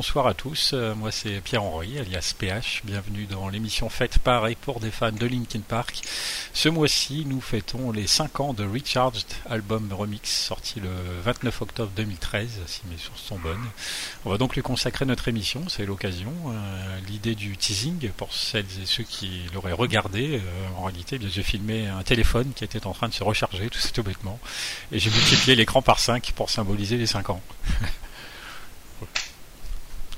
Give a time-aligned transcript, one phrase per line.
[0.00, 0.70] Bonsoir à tous.
[0.72, 2.80] Euh, moi c'est Pierre-Henri, alias PH.
[2.84, 6.00] Bienvenue dans l'émission faite par et pour des fans de Linkin Park.
[6.54, 10.88] Ce mois-ci, nous fêtons les 5 ans de Recharged, album remix sorti le
[11.22, 13.66] 29 octobre 2013, si mes sources sont bonnes.
[14.24, 16.32] On va donc lui consacrer notre émission, c'est l'occasion.
[16.48, 21.28] Euh, l'idée du teasing, pour celles et ceux qui l'auraient regardé, euh, en réalité, eh
[21.28, 24.40] j'ai filmé un téléphone qui était en train de se recharger, tout, tout bêtement.
[24.92, 27.42] Et j'ai multiplié l'écran par 5 pour symboliser les 5 ans.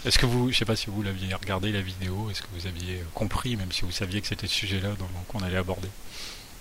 [0.05, 2.67] Est-ce que vous, je sais pas si vous l'aviez regardé la vidéo, est-ce que vous
[2.67, 4.89] aviez compris, même si vous saviez que c'était ce sujet-là
[5.29, 5.89] qu'on allait aborder?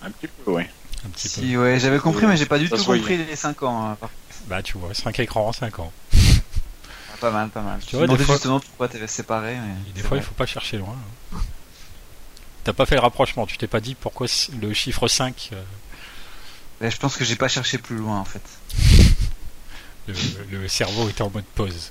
[0.00, 0.62] Un petit peu, oui.
[1.04, 1.56] Un petit si, peu.
[1.62, 3.90] ouais, j'avais compris, mais j'ai pas du tout compris les 5 ans.
[3.90, 4.08] Hein,
[4.46, 5.92] bah, tu vois, 5 écrans, 5 ans.
[6.14, 7.80] Ah, pas mal, pas mal.
[7.84, 8.36] Tu vois, des fois...
[8.36, 9.56] justement pourquoi t'avais séparé.
[9.56, 10.96] Mais des fois, il faut pas chercher loin.
[11.34, 11.38] Hein.
[12.62, 14.28] T'as pas fait le rapprochement, tu t'es pas dit pourquoi
[14.60, 15.62] le chiffre 5 euh...
[16.80, 18.42] bah, Je pense que j'ai pas cherché plus loin en fait.
[20.06, 20.14] le,
[20.48, 21.90] le cerveau était en mode pause.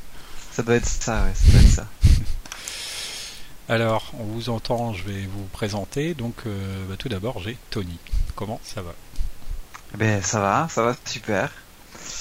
[0.51, 1.85] Ça doit être ça, ouais, ça doit être ça.
[3.69, 6.13] Alors, on vous entend, je vais vous présenter.
[6.13, 7.97] Donc, euh, bah, tout d'abord, j'ai Tony.
[8.35, 8.93] Comment ça va?
[9.93, 11.51] Eh Ben, ça va, ça va super.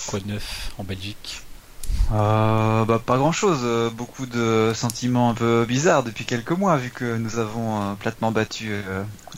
[0.07, 1.43] Quoi de neuf en Belgique?
[2.13, 6.77] Euh, bah, pas grand chose, euh, beaucoup de sentiments un peu bizarres depuis quelques mois
[6.77, 8.73] vu que nous avons euh, platement battu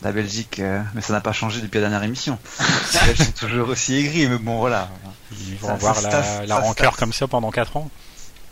[0.01, 0.61] la Belgique,
[0.93, 2.37] mais ça n'a pas changé depuis la dernière émission.
[3.07, 4.89] Elles sont toujours aussi aigris, mais bon voilà.
[5.31, 7.89] Ils vont avoir la, la rancœur comme ça pendant 4 ans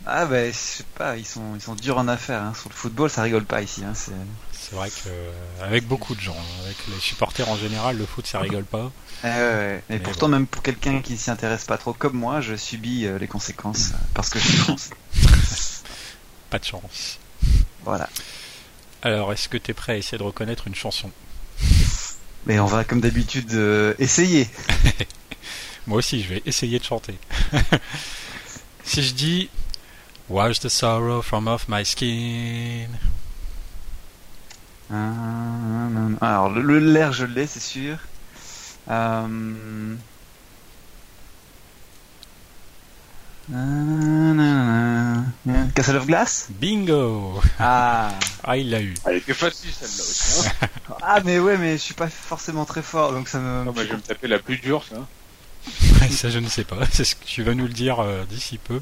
[0.06, 2.42] ah ben je sais pas, ils sont ils sont durs en affaires.
[2.42, 2.54] Hein.
[2.58, 3.82] Sur le football, ça rigole pas ici.
[3.84, 3.92] Hein.
[3.94, 5.30] C'est vrai que euh,
[5.60, 8.90] avec beaucoup de gens, hein, avec les supporters en général, le foot ça rigole pas.
[9.24, 12.56] Eh ouais, Et pourtant, même pour quelqu'un qui s'y intéresse pas trop comme moi, je
[12.56, 14.90] subis euh, les conséquences euh, parce que je pense.
[16.50, 17.18] pas de chance.
[17.84, 18.08] Voilà.
[19.02, 21.10] Alors, est-ce que tu es prêt à essayer de reconnaître une chanson?
[22.46, 23.52] Mais on va comme d'habitude
[23.98, 24.48] essayer.
[25.86, 27.16] moi aussi, je vais essayer de chanter.
[28.84, 29.50] si je dis
[30.32, 32.88] Wash the sorrow from off my skin.
[34.90, 37.98] Alors, le l'air, je l'ai, c'est sûr.
[38.88, 39.94] Euh...
[45.74, 46.48] Castle of Glass?
[46.48, 48.94] Bingo Ah Ah, il l'a eu.
[49.04, 50.68] Elle était facile celle-là hein.
[51.02, 53.64] ah, mais ouais, mais je suis pas forcément très fort, donc ça me.
[53.64, 55.06] Non, mais je vais me taper la plus dure, ça.
[56.10, 56.78] ça, je ne sais pas.
[56.90, 58.80] C'est ce que tu vas nous le dire euh, d'ici peu.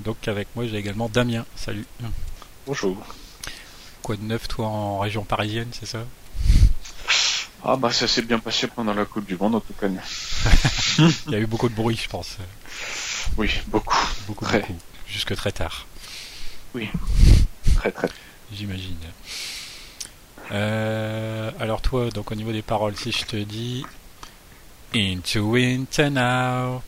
[0.00, 1.44] Donc, avec moi, j'ai également Damien.
[1.56, 1.86] Salut.
[2.66, 2.96] Bonjour.
[4.02, 6.04] Quoi de neuf, toi, en région parisienne, c'est ça?
[7.64, 9.86] Ah, bah, ça s'est bien passé pendant la Coupe du Monde, en tout cas.
[10.98, 12.36] Il y a eu beaucoup de bruit, je pense.
[13.36, 13.96] Oui, beaucoup.
[14.26, 14.78] Beaucoup, beaucoup.
[15.08, 15.86] Jusque très tard.
[16.74, 16.90] Oui.
[17.76, 18.08] Très, très.
[18.52, 18.98] J'imagine.
[20.52, 23.84] Euh, alors, toi, donc, au niveau des paroles, si je te dis
[24.94, 26.82] Into winter now.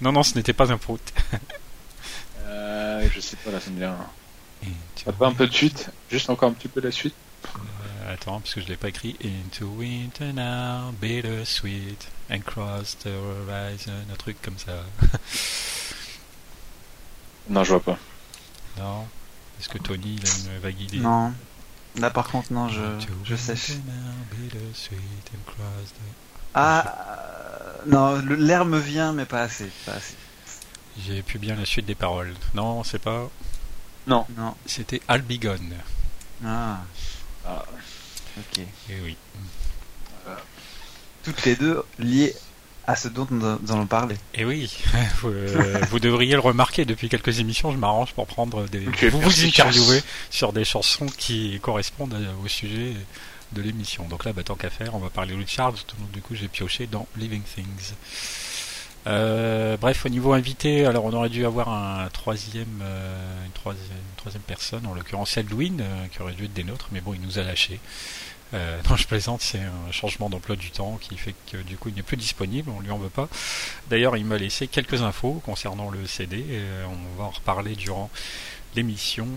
[0.02, 1.00] non, non, ce n'était pas un prout.
[2.46, 3.96] euh, je sais pas, là, ça me vient.
[5.18, 7.14] pas un peu de suite Juste encore un petit peu la suite
[7.46, 9.16] euh, Attends, parce que je l'ai pas écrit.
[9.22, 14.84] Into winter now, bitter sweet, and cross the horizon, un truc comme ça.
[17.48, 17.98] non, je vois pas.
[18.78, 19.06] Non
[19.58, 20.98] Est-ce que Tony, il a une vague idée?
[20.98, 21.32] Non.
[21.96, 22.82] Là par contre non je,
[23.24, 23.72] je sèche.
[26.54, 30.14] Ah euh, non l'air me vient mais pas assez, pas assez.
[30.98, 32.34] J'ai plus bien la suite des paroles.
[32.54, 33.28] Non c'est pas.
[34.06, 34.54] Non non.
[34.66, 35.58] C'était Albigon.
[36.44, 36.78] Ah.
[37.46, 37.64] ah.
[38.38, 38.58] Ok.
[38.58, 39.16] Et eh oui.
[41.22, 42.34] Toutes les deux liées
[42.86, 44.16] à ce dont nous allons parler.
[44.34, 44.72] Et eh oui,
[45.24, 48.80] euh, vous, devriez le remarquer depuis quelques émissions, je m'arrange pour prendre des.
[49.10, 52.94] vous vous interviewer sur des chansons qui correspondent au sujet
[53.52, 54.06] de l'émission.
[54.08, 55.74] Donc là, bah, tant qu'à faire, on va parler Charles.
[55.98, 57.94] Donc du coup, j'ai pioché dans Living Things.
[59.06, 62.12] Euh, bref, au niveau invité, alors on aurait dû avoir euh, une,
[63.52, 65.82] troisième, personne, en l'occurrence Edwin,
[66.12, 67.80] qui aurait dû être des nôtres, mais bon, il nous a lâchés.
[68.52, 71.88] Euh, non, je plaisante, c'est un changement d'emploi du temps qui fait que du coup
[71.88, 73.28] il n'est plus disponible, on lui en veut pas.
[73.88, 76.44] D'ailleurs, il m'a laissé quelques infos concernant le CD,
[76.86, 78.10] on va en reparler durant
[78.76, 79.28] l'émission.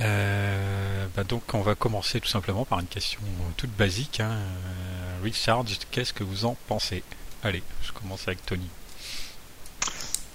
[0.00, 3.20] Euh, bah donc on va commencer tout simplement par une question
[3.56, 4.20] toute basique.
[4.20, 4.30] Hein.
[4.30, 7.02] Euh, Richard, qu'est-ce que vous en pensez?
[7.42, 8.68] Allez, je commence avec Tony.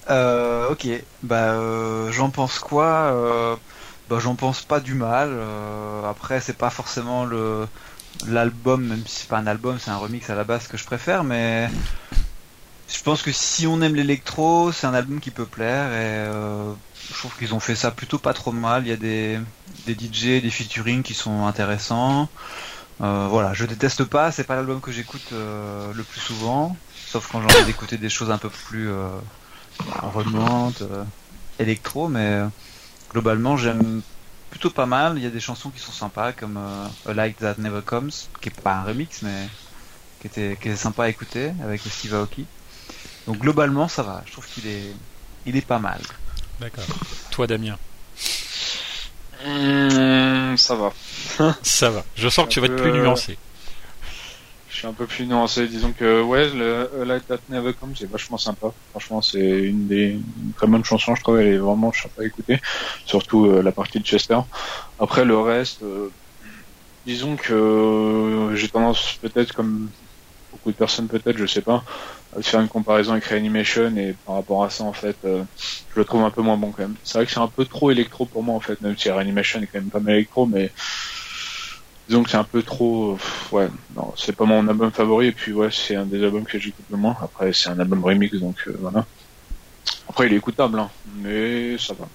[0.09, 0.87] Euh, ok,
[1.21, 3.57] bah j'en pense quoi?
[4.09, 5.39] Bah j'en pense pas du mal.
[6.05, 7.67] après c'est pas forcément le
[8.27, 10.85] l'album, même si c'est pas un album, c'est un remix à la base que je
[10.85, 11.69] préfère, mais
[12.93, 16.31] je pense que si on aime l'électro, c'est un album qui peut plaire et
[17.09, 18.83] je trouve qu'ils ont fait ça plutôt pas trop mal.
[18.85, 19.39] Il y a des,
[19.85, 22.29] des DJ, des featuring qui sont intéressants.
[23.01, 27.27] Euh, voilà, je déteste pas, c'est pas l'album que j'écoute euh, le plus souvent, sauf
[27.31, 29.07] quand j'ai envie d'écouter des choses un peu plus euh,
[30.15, 31.03] euh,
[31.59, 32.41] électro, mais
[33.11, 34.01] globalement j'aime
[34.51, 35.17] plutôt pas mal.
[35.17, 38.11] Il y a des chansons qui sont sympas comme A Light That Never Comes,
[38.41, 39.49] qui est pas un remix mais
[40.21, 42.45] qui était, qui sympa à écouter avec Steve Aoki.
[43.27, 44.93] Donc globalement ça va, je trouve qu'il est,
[45.45, 46.01] il est pas mal.
[46.59, 46.85] D'accord.
[47.31, 47.77] Toi, Damien
[49.45, 50.93] hmm, Ça va.
[51.61, 52.03] ça va.
[52.15, 53.37] Je sens que tu vas être plus euh, nuancé.
[54.69, 55.67] Je suis un peu plus nuancé.
[55.67, 58.71] Disons que, ouais, le Light That Never Comes, c'est vachement sympa.
[58.91, 60.17] Franchement, c'est une des
[60.55, 61.39] très bonnes chansons, je trouve.
[61.39, 62.61] Elle est vraiment sympa à écouter.
[63.05, 64.39] Surtout euh, la partie de Chester.
[64.99, 66.09] Après, le reste, euh,
[67.05, 69.89] disons que j'ai tendance, peut-être, comme
[70.51, 71.83] beaucoup de personnes peut-être, je sais pas,
[72.41, 75.43] faire une comparaison avec Reanimation et par rapport à ça en fait, euh,
[75.93, 76.95] je le trouve un peu moins bon quand même.
[77.03, 79.61] C'est vrai que c'est un peu trop électro pour moi en fait, même si Reanimation
[79.61, 80.71] est quand même pas mal électro, mais
[82.07, 83.17] disons que c'est un peu trop,
[83.51, 86.59] ouais, non, c'est pas mon album favori et puis ouais, c'est un des albums que
[86.59, 87.17] j'écoute le moins.
[87.21, 89.05] Après c'est un album remix donc euh, voilà.
[90.09, 92.07] Après il est écoutable, hein, mais ça va.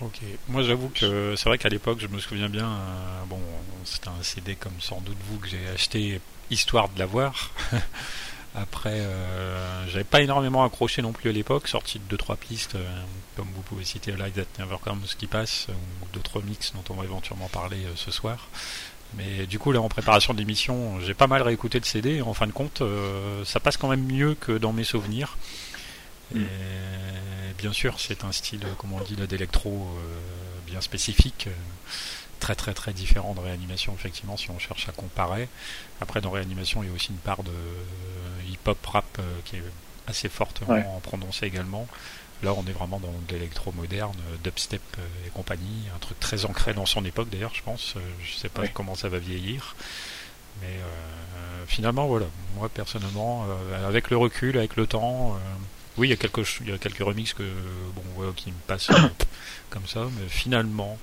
[0.00, 0.20] Ok.
[0.48, 3.40] Moi j'avoue que c'est vrai qu'à l'époque je me souviens bien, euh, bon
[3.84, 6.20] c'était un CD comme sans doute vous que j'ai acheté
[6.50, 7.50] histoire de l'avoir.
[8.54, 13.02] Après, euh, j'avais pas énormément accroché non plus à l'époque, sorti de 2-3 pistes, euh,
[13.36, 16.94] comme vous pouvez citer Light That Never Comes qui passe, ou d'autres mix dont on
[16.94, 18.48] va éventuellement parler euh, ce soir.
[19.14, 22.22] Mais du coup, là, en préparation de l'émission, j'ai pas mal réécouté le CD, et
[22.22, 22.82] en fin de compte,
[23.46, 25.38] ça passe quand même mieux que dans mes souvenirs.
[26.34, 26.42] Mm.
[26.42, 29.88] Et bien sûr, c'est un style, comme on dit, d'électro
[30.66, 31.48] bien spécifique
[32.38, 35.48] très très très différent de réanimation effectivement si on cherche à comparer.
[36.00, 39.56] Après dans réanimation il y a aussi une part de euh, hip-hop rap euh, qui
[39.56, 39.62] est
[40.06, 41.86] assez fortement prononcée également.
[42.42, 44.82] Là on est vraiment dans de l'électro moderne, euh, dubstep
[45.26, 47.94] et compagnie, un truc très ancré dans son époque d'ailleurs je pense.
[48.22, 49.76] Je sais pas comment ça va vieillir.
[50.60, 50.76] Mais
[51.66, 52.26] finalement voilà,
[52.56, 53.46] moi personnellement,
[53.86, 55.38] avec le recul, avec le temps,
[55.96, 57.48] oui il y a quelques il y a quelques remixes que
[57.94, 58.90] bon qui me passent
[59.70, 60.98] comme ça, mais finalement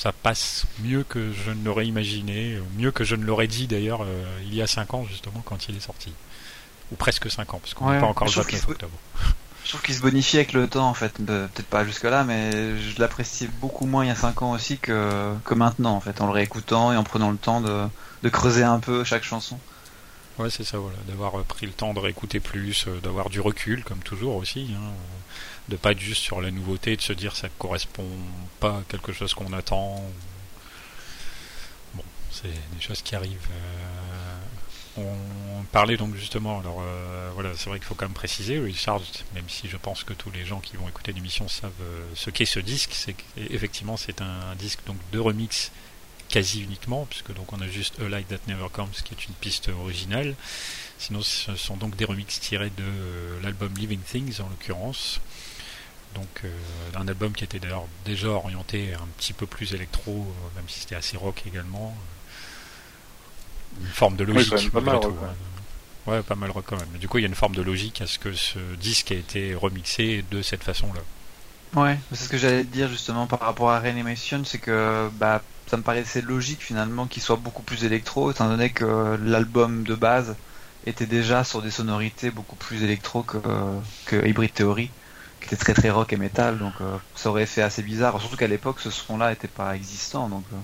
[0.00, 4.00] ça passe mieux que je ne l'aurais imaginé, mieux que je ne l'aurais dit d'ailleurs
[4.02, 6.10] euh, il y a 5 ans justement quand il est sorti.
[6.90, 8.98] Ou presque 5 ans, parce qu'on n'est pas encore le 29 octobre.
[9.62, 12.50] Je trouve qu'il se bonifie avec le temps en fait, peut-être pas jusque là, mais
[12.78, 16.22] je l'appréciais beaucoup moins il y a 5 ans aussi que, que maintenant en fait,
[16.22, 17.86] en le réécoutant et en prenant le temps de,
[18.22, 19.58] de creuser un peu chaque chanson.
[20.38, 23.84] Ouais, c'est ça, voilà, d'avoir pris le temps de réécouter plus, euh, d'avoir du recul
[23.84, 24.70] comme toujours aussi.
[24.74, 24.92] Hein
[25.70, 28.08] de pas être juste sur la nouveauté, de se dire ça correspond
[28.58, 30.04] pas à quelque chose qu'on attend.
[31.94, 33.48] Bon, c'est des choses qui arrivent.
[34.98, 38.58] Euh, on parlait donc justement, alors euh, voilà, c'est vrai qu'il faut quand même préciser,
[38.58, 39.00] Richard,
[39.34, 42.30] même si je pense que tous les gens qui vont écouter l'émission savent euh, ce
[42.30, 45.70] qu'est ce disque, c'est qu'effectivement c'est un, disque donc de remix
[46.28, 49.34] quasi uniquement, puisque donc on a juste A Light That Never Comes qui est une
[49.34, 50.34] piste originale.
[50.98, 55.20] Sinon, ce sont donc des remixes tirés de l'album Living Things en l'occurrence.
[56.14, 56.50] Donc euh,
[56.96, 60.80] un album qui était d'ailleurs déjà orienté un petit peu plus électro, euh, même si
[60.80, 61.96] c'était assez rock également.
[63.80, 64.70] Une forme de logique.
[64.70, 66.10] pas mal rock, hein.
[66.10, 66.22] ouais.
[66.22, 66.88] pas mal rock quand même.
[66.92, 69.12] Mais du coup, il y a une forme de logique à ce que ce disque
[69.12, 71.00] ait été remixé de cette façon-là.
[71.80, 75.76] Ouais, c'est ce que j'allais dire justement par rapport à Reanimation, c'est que bah, ça
[75.76, 80.34] me paraissait logique finalement qu'il soit beaucoup plus électro, étant donné que l'album de base
[80.84, 83.38] était déjà sur des sonorités beaucoup plus électro que,
[84.06, 84.90] que Hybrid Theory
[85.40, 88.20] qui était très très rock et metal, donc euh, ça aurait fait assez bizarre.
[88.20, 90.56] Surtout qu'à l'époque, ce son-là n'était pas existant, donc euh,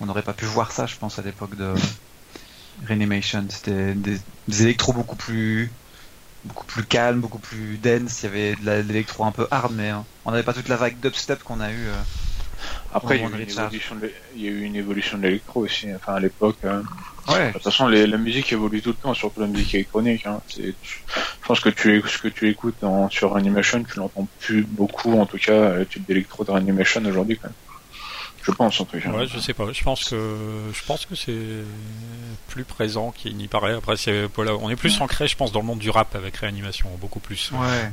[0.00, 1.74] on n'aurait pas pu voir ça, je pense, à l'époque de
[2.86, 3.46] Reanimation.
[3.50, 5.70] C'était des, des électros beaucoup plus
[6.44, 8.22] beaucoup plus calmes, beaucoup plus dense.
[8.22, 10.76] Il y avait de l'électro un peu hard, mais hein, on n'avait pas toute la
[10.76, 11.88] vague dubstep qu'on a eu.
[12.92, 16.58] Après, il y, a eu une évolution de l'électro aussi, enfin à l'époque.
[16.64, 16.82] Hein.
[17.28, 17.48] Ouais.
[17.48, 20.26] De toute façon, la musique évolue tout le temps, surtout la musique électronique.
[20.26, 20.40] Hein.
[20.56, 20.72] je
[21.46, 25.38] pense que tu, ce que tu écoutes sur Animation, tu l'entends plus beaucoup, en tout
[25.38, 27.38] cas, le type d'électro de Animation aujourd'hui.
[28.42, 29.10] Je pense en tout cas.
[29.10, 29.70] Ouais, je sais pas.
[29.72, 30.16] Je pense que
[30.72, 31.36] je pense que c'est
[32.48, 33.74] plus présent qu'il n'y paraît.
[33.74, 36.36] Après, c'est voilà, on est plus ancré, je pense, dans le monde du rap avec
[36.36, 37.50] réanimation, beaucoup plus.
[37.52, 37.90] Ouais.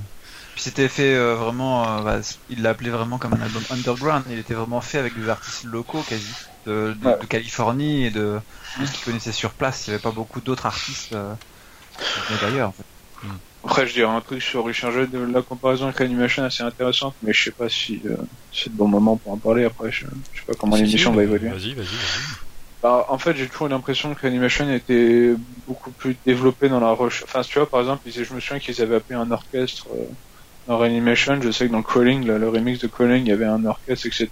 [0.56, 2.20] Puis c'était fait euh, vraiment, euh, bah,
[2.50, 4.24] il l'a appelé vraiment comme un album underground.
[4.30, 6.26] Il était vraiment fait avec des artistes locaux quasi,
[6.66, 7.18] de, de, Ouais.
[7.20, 8.40] de Californie et de,
[8.80, 9.86] de ce qu'ils connaissaient sur place.
[9.86, 11.34] Il n'y avait pas beaucoup d'autres artistes euh,
[12.42, 12.70] d'ailleurs.
[12.70, 12.84] En fait.
[13.66, 17.16] Après, je dirais un truc sur Richard Jeu de la comparaison avec Animation assez intéressante,
[17.22, 18.16] mais je sais pas si euh,
[18.54, 19.66] c'est le bon moment pour en parler.
[19.66, 21.50] Après, je, je sais pas comment Si, l'émission si, va évoluer.
[21.50, 22.36] Vas-y, vas-y, vas-y.
[22.84, 25.34] Bah, en fait, j'ai toujours l'impression que l'animation était
[25.68, 27.24] beaucoup plus développée dans la recherche.
[27.28, 30.04] Enfin, tu vois, par exemple, je me souviens qu'ils avaient appelé un orchestre euh,
[30.68, 31.42] dans Reanimation.
[31.42, 34.08] Je sais que dans Crawling, le, le remix de Crawling, il y avait un orchestre,
[34.08, 34.30] etc.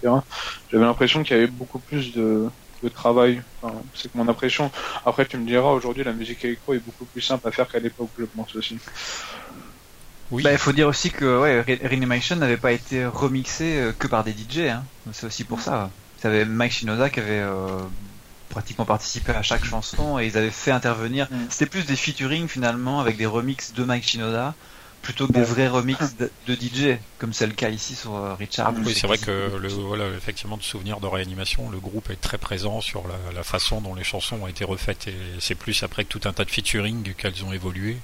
[0.68, 2.50] J'avais l'impression qu'il y avait beaucoup plus de,
[2.82, 3.42] de travail.
[3.62, 4.70] Enfin, c'est que mon impression.
[5.04, 7.80] Après, tu me diras, aujourd'hui, la musique électro est beaucoup plus simple à faire qu'à
[7.80, 8.82] l'époque, je pense aussi.
[10.30, 10.42] Oui.
[10.42, 14.06] Bah, il faut dire aussi que ouais, Re- Reanimation n'avait pas été remixé euh, que
[14.08, 14.58] par des DJ.
[14.70, 14.90] Hein.
[15.12, 15.94] C'est aussi pour ça.
[16.22, 17.82] Il y avait Mike Shinoda qui avait euh,
[18.48, 21.28] pratiquement participé à chaque chanson et ils avaient fait intervenir.
[21.30, 21.46] Mm.
[21.50, 24.56] C'était plus des featuring finalement avec des remixes de Mike Shinoda
[25.04, 28.34] plutôt que des vrais remixes de, de DJ comme c'est le cas ici sur euh,
[28.34, 28.68] Richard.
[28.70, 32.10] Ah, Oui, Ou c'est vrai que le, voilà, effectivement, de souvenir de réanimation, le groupe
[32.10, 35.54] est très présent sur la, la façon dont les chansons ont été refaites et c'est
[35.54, 37.98] plus après que tout un tas de featuring qu'elles ont évolué.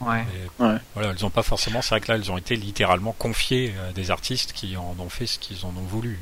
[0.00, 0.22] Ouais.
[0.22, 0.76] Et Ouais.
[0.94, 3.92] Voilà, elles ont pas forcément, c'est vrai que là, elles ont été littéralement confiées à
[3.92, 6.18] des artistes qui en ont fait ce qu'ils en ont voulu.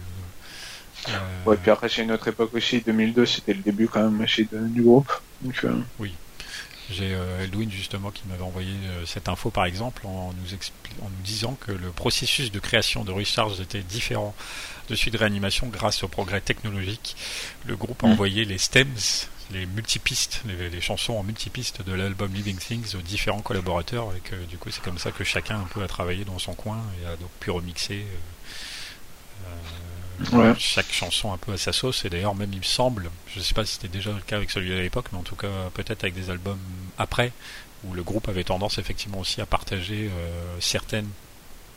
[1.08, 1.12] Euh,
[1.46, 2.80] Ouais, puis après, c'est une autre époque aussi.
[2.80, 5.10] 2002, c'était le début quand même de- du groupe.
[5.40, 5.74] Donc, euh,
[6.92, 11.00] J'ai euh, Eldwin justement qui m'avait envoyé euh, cette info par exemple en nous, expli-
[11.02, 14.34] en nous disant que le processus de création de Recharge était différent
[14.88, 17.16] de celui de réanimation grâce au progrès technologique.
[17.66, 18.12] Le groupe a Mm.
[18.12, 18.94] envoyé les stems,
[19.50, 24.20] les multipistes, les, les chansons en multipistes de l'album Living Things aux différents collaborateurs et
[24.20, 26.80] que du coup c'est comme ça que chacun un peu a travaillé dans son coin
[27.02, 28.16] et a donc pu remixer euh,
[30.32, 30.54] Ouais.
[30.58, 33.54] chaque chanson un peu à sa sauce et d'ailleurs même il me semble, je sais
[33.54, 36.04] pas si c'était déjà le cas avec celui à l'époque mais en tout cas peut-être
[36.04, 36.58] avec des albums
[36.98, 37.32] après
[37.84, 41.08] où le groupe avait tendance effectivement aussi à partager euh, certaines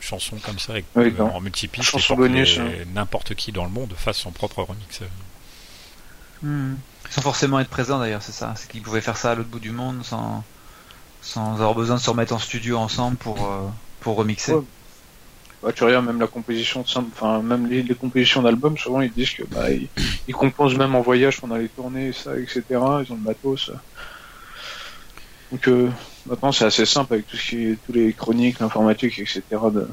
[0.00, 2.62] chansons comme ça avec, Oui, euh, en multipiste hein.
[2.94, 5.00] n'importe qui dans le monde fasse son propre remix.
[6.42, 6.74] Hmm.
[7.10, 8.54] Sans forcément être présent d'ailleurs, c'est ça.
[8.56, 10.44] C'est qu'ils pouvaient faire ça à l'autre bout du monde sans,
[11.22, 13.68] sans avoir besoin de se remettre en studio ensemble pour, euh,
[14.00, 14.52] pour remixer.
[14.52, 14.64] Ouais.
[15.66, 19.00] Bah, tu regardes même la composition de simple, enfin même les, les compositions d'albums, souvent
[19.00, 19.88] ils disent que bah ils,
[20.28, 22.62] ils composent même en voyage pendant les tournées, ça, etc.
[22.70, 22.78] Ils
[23.12, 23.72] ont le matos.
[25.50, 25.90] Donc euh,
[26.24, 29.42] maintenant c'est assez simple avec tout ce qui est tous les chroniques, l'informatique, etc.
[29.72, 29.88] De...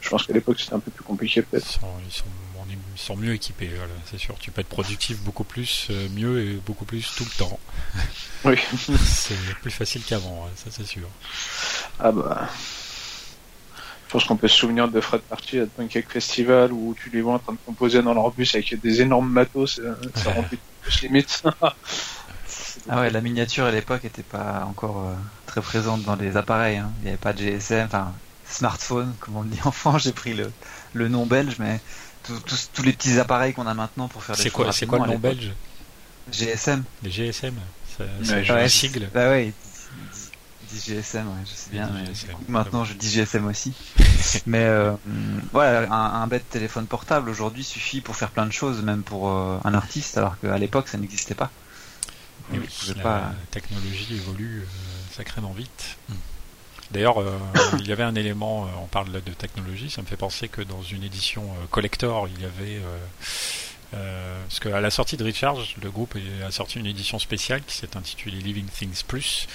[0.00, 1.66] Je pense qu'à l'époque c'était un peu plus compliqué Ils peut-être.
[1.68, 2.24] sont, ils sont,
[2.58, 4.34] on est- ils sont mieux équipés, voilà, c'est sûr.
[4.40, 7.60] Tu peux être productif beaucoup plus, euh, mieux et beaucoup plus tout le temps.
[8.46, 8.54] Oui.
[9.04, 11.08] c'est plus facile qu'avant, ouais, ça c'est sûr.
[11.98, 12.48] Ah bah.
[14.12, 17.22] Je pense qu'on peut se souvenir de Fred Party à Pancake Festival où tu les
[17.22, 19.80] vois en train de composer dans leur bus avec des énormes matos,
[20.14, 21.42] ça, ça remplit plus limite.
[22.88, 25.14] Ah ouais, la miniature à l'époque était pas encore euh,
[25.46, 26.78] très présente dans les appareils.
[26.78, 26.90] Hein.
[27.00, 28.12] Il n'y avait pas de GSM, enfin
[28.48, 30.02] smartphone, comme on le dit en France.
[30.02, 30.50] J'ai pris le,
[30.92, 31.80] le nom belge, mais
[32.24, 34.98] tous- les petits appareils qu'on a maintenant pour faire des C'est choses quoi, c'est quoi
[35.06, 35.52] le nom belge?
[36.32, 36.82] GSM.
[37.02, 37.54] Les GSM
[37.96, 39.08] C'est un Ouais, sigle.
[39.14, 39.52] Bah ouais,
[40.74, 41.88] GSM, ouais, je sais bien.
[41.94, 42.30] Mais GSM.
[42.32, 43.74] coup, maintenant, je dis GSM aussi.
[44.46, 44.92] mais euh,
[45.52, 49.30] voilà, un, un bête téléphone portable aujourd'hui suffit pour faire plein de choses, même pour
[49.30, 51.50] euh, un artiste, alors qu'à l'époque, ça n'existait pas.
[52.52, 55.96] Et oui, la pas- technologie évolue euh, sacrément vite.
[56.90, 57.38] D'ailleurs, euh,
[57.78, 60.48] il y avait un élément, euh, on parle là de technologie, ça me fait penser
[60.48, 62.80] que dans une édition euh, collector, il y avait...
[63.92, 67.96] parce qu'à la sortie de Recharge, le groupe a sorti une édition spéciale qui s'est
[67.96, 69.46] intitulée Living Things Plus.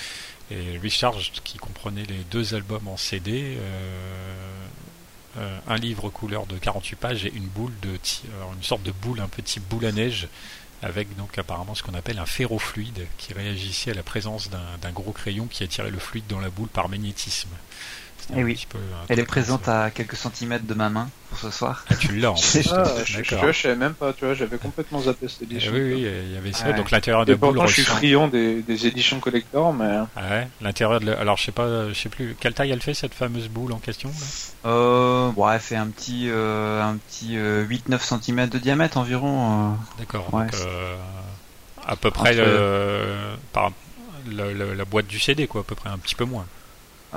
[0.50, 4.66] Et Recharge, qui comprenait les deux albums en CD, euh,
[5.38, 9.20] euh, un livre couleur de 48 pages et une boule de une sorte de boule,
[9.20, 10.27] un petit boule à neige
[10.82, 15.12] avec donc apparemment ce qu'on appelle un ferrofluide qui réagissait à la présence d'un gros
[15.12, 17.50] crayon qui attirait le fluide dans la boule par magnétisme.
[18.28, 18.68] C'était Eh oui.
[18.70, 19.86] peu un Elle est présente ça.
[19.86, 21.86] à quelques centimètres de ma main pour ce soir.
[21.90, 22.40] Ah, tu l'as en pas,
[22.74, 25.56] Ah, je, tu vois, je savais même pas, tu vois, j'avais complètement zappé cette Eh
[25.56, 25.72] édition.
[25.74, 26.66] oui, oui, il y avait ça.
[26.68, 26.74] Ouais.
[26.74, 30.00] Donc l'intérieur de Et la boule pourtant, je suis friand des, des éditions collector, mais
[30.18, 32.94] Ah ouais, l'intérieur de Alors je sais pas, je sais plus quelle taille elle fait
[32.94, 34.10] cette fameuse boule en question.
[34.10, 34.70] Là?
[34.72, 39.72] Euh, bon, elle fait un petit, euh, un petit euh, 8-9 cm de diamètre environ.
[39.72, 39.76] euh.
[40.00, 40.34] D'accord.
[40.34, 40.96] Ouais, donc, euh,
[41.86, 43.16] à peu près Entre- le-
[43.54, 43.72] par
[44.30, 46.46] la, la- la boîte du CD quoi, à peu près un petit peu moins.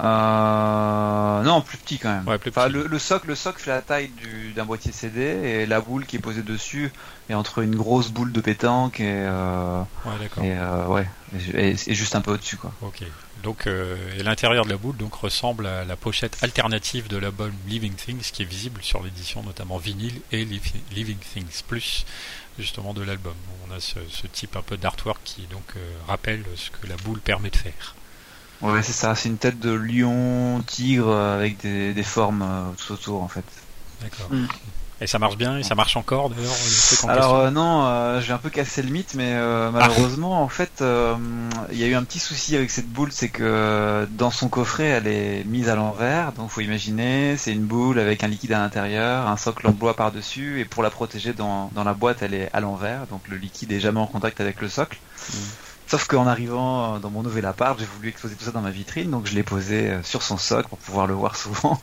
[0.04, 2.26] Euh, non, plus petit quand même.
[2.28, 2.74] Ouais, plus Enfin, petit.
[2.74, 6.06] le, le socle, le socle fait la taille du- d'un boîtier CD et la boule
[6.06, 6.92] qui est posée dessus
[7.28, 10.44] est entre une grosse boule de pétanque et, euh, Ouais, d'accord.
[10.44, 11.06] et euh, ouais,
[11.54, 12.72] et, juste un peu au-dessus quoi.
[12.82, 13.02] Ok.
[13.42, 17.94] Donc, et l'intérieur de la boule donc ressemble à la pochette alternative de l'album Living
[17.94, 22.04] Things, qui est visible sur l'édition notamment vinyle et Liv- Living Things Plus,
[22.58, 23.32] justement de l'album.
[23.66, 25.64] On a ce, ce type un peu d'artwork qui donc
[26.06, 27.94] rappelle ce que la boule permet de faire.
[28.62, 29.14] Ouais, c'est ça.
[29.14, 33.28] C'est une tête de lion, tigre euh, avec des, des formes euh, tout autour en
[33.28, 33.44] fait.
[34.02, 34.28] D'accord.
[34.30, 34.46] Mm.
[35.02, 36.52] Et ça marche bien, et ça marche encore d'ailleurs.
[37.08, 40.82] Alors euh, non, euh, j'ai un peu cassé le mythe, mais euh, malheureusement, en fait,
[40.82, 41.14] euh,
[41.72, 44.84] il y a eu un petit souci avec cette boule, c'est que dans son coffret,
[44.84, 46.32] elle est mise à l'envers.
[46.32, 49.96] Donc, faut imaginer, c'est une boule avec un liquide à l'intérieur, un socle en bois
[49.96, 53.06] par dessus, et pour la protéger dans, dans la boîte, elle est à l'envers.
[53.06, 54.98] Donc, le liquide est jamais en contact avec le socle.
[55.90, 58.70] Sauf qu'en arrivant euh, dans mon nouvel appart, j'ai voulu exposer tout ça dans ma
[58.70, 61.80] vitrine, donc je l'ai posé euh, sur son socle pour pouvoir le voir souvent.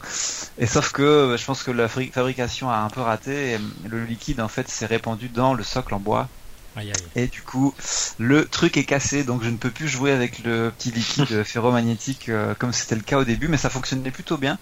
[0.58, 3.58] Et sauf que euh, je pense que la fabri- fabrication a un peu raté, et
[3.84, 6.32] le liquide en fait s'est répandu dans le socle en bois,
[6.76, 7.12] Aïe, aïe.
[7.16, 7.76] et du coup
[8.18, 12.32] le truc est cassé, donc je ne peux plus jouer avec le petit liquide ferromagnétique
[12.60, 14.56] comme c'était le cas au début, mais ça fonctionnait plutôt bien.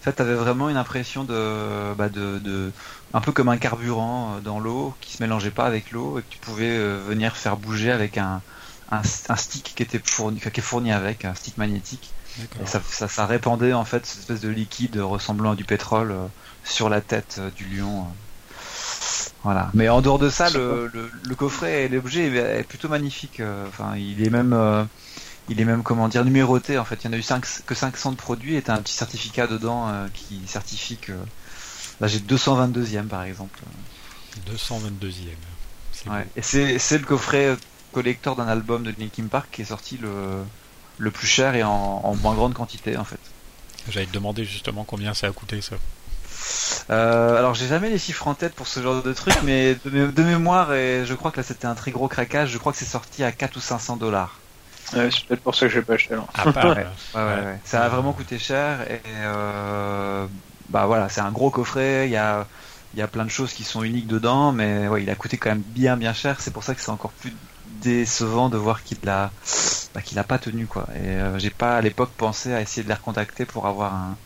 [0.00, 2.72] En fait, t'avais vraiment une impression de, bah de, de,
[3.12, 6.28] un peu comme un carburant dans l'eau qui se mélangeait pas avec l'eau et que
[6.28, 8.42] tu pouvais venir faire bouger avec un,
[8.92, 12.12] un, un stick qui était fourni, qui est fourni avec un stick magnétique.
[12.62, 16.12] Et ça, ça, ça répandait en fait cette espèce de liquide ressemblant à du pétrole
[16.12, 16.26] euh,
[16.64, 18.00] sur la tête euh, du lion.
[18.02, 18.54] euh.
[19.44, 19.70] Voilà.
[19.74, 23.42] Mais en dehors de ça, le, le, le coffret et l'objet est est plutôt magnifique.
[23.68, 24.56] Enfin, il est même,
[25.48, 26.78] il est même comment dire numéroté.
[26.78, 28.82] En fait, il y en a eu 5, que 500 de produits et t'as un
[28.82, 31.12] petit certificat dedans qui certifie que.
[32.00, 33.58] Là, j'ai 222e par exemple.
[34.48, 35.12] 222e.
[35.92, 36.26] C'est Ouais.
[36.36, 37.56] Et c'est c'est le coffret
[37.92, 40.44] collector d'un album de Linkin Park qui est sorti le
[40.98, 43.20] le plus cher et en, en moins grande quantité en fait.
[43.88, 45.76] J'allais te demander justement combien ça a coûté ça.
[46.90, 49.90] Euh, alors j'ai jamais les chiffres en tête pour ce genre de truc, mais de,
[49.90, 52.72] mé- de mémoire, et je crois que là c'était un très gros craquage, je crois
[52.72, 54.40] que c'est sorti à 4 ou 500 dollars.
[54.94, 56.28] Ouais, c'est peut-être pour ça que j'ai pas acheté alors.
[56.34, 56.86] À part, Ouais.
[57.14, 57.60] Ouais, ouais, ouais.
[57.64, 60.26] Ça a vraiment coûté cher, et euh,
[60.68, 62.46] bah voilà, c'est un gros coffret, il y a,
[62.94, 65.36] il y a plein de choses qui sont uniques dedans, mais ouais, il a coûté
[65.38, 67.32] quand même bien bien cher, c'est pour ça que c'est encore plus
[67.82, 69.30] décevant de voir qu'il a,
[69.94, 70.86] bah, qu'il a pas tenu quoi.
[70.94, 74.16] Et euh, j'ai pas à l'époque pensé à essayer de les recontacter pour avoir un,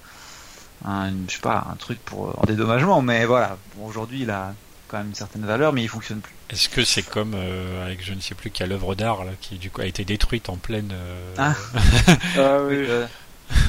[0.85, 4.55] un je sais pas, un truc pour en dédommagement, mais voilà, Bon, aujourd'hui il a
[4.89, 6.33] quand même une certaine valeur, mais il fonctionne plus.
[6.51, 9.57] Est-ce que c'est comme euh, avec je ne sais plus quelle œuvre d'art là, qui
[9.57, 11.55] du coup a été détruite en pleine euh, Ah.
[12.39, 13.07] Ah oui, Euh,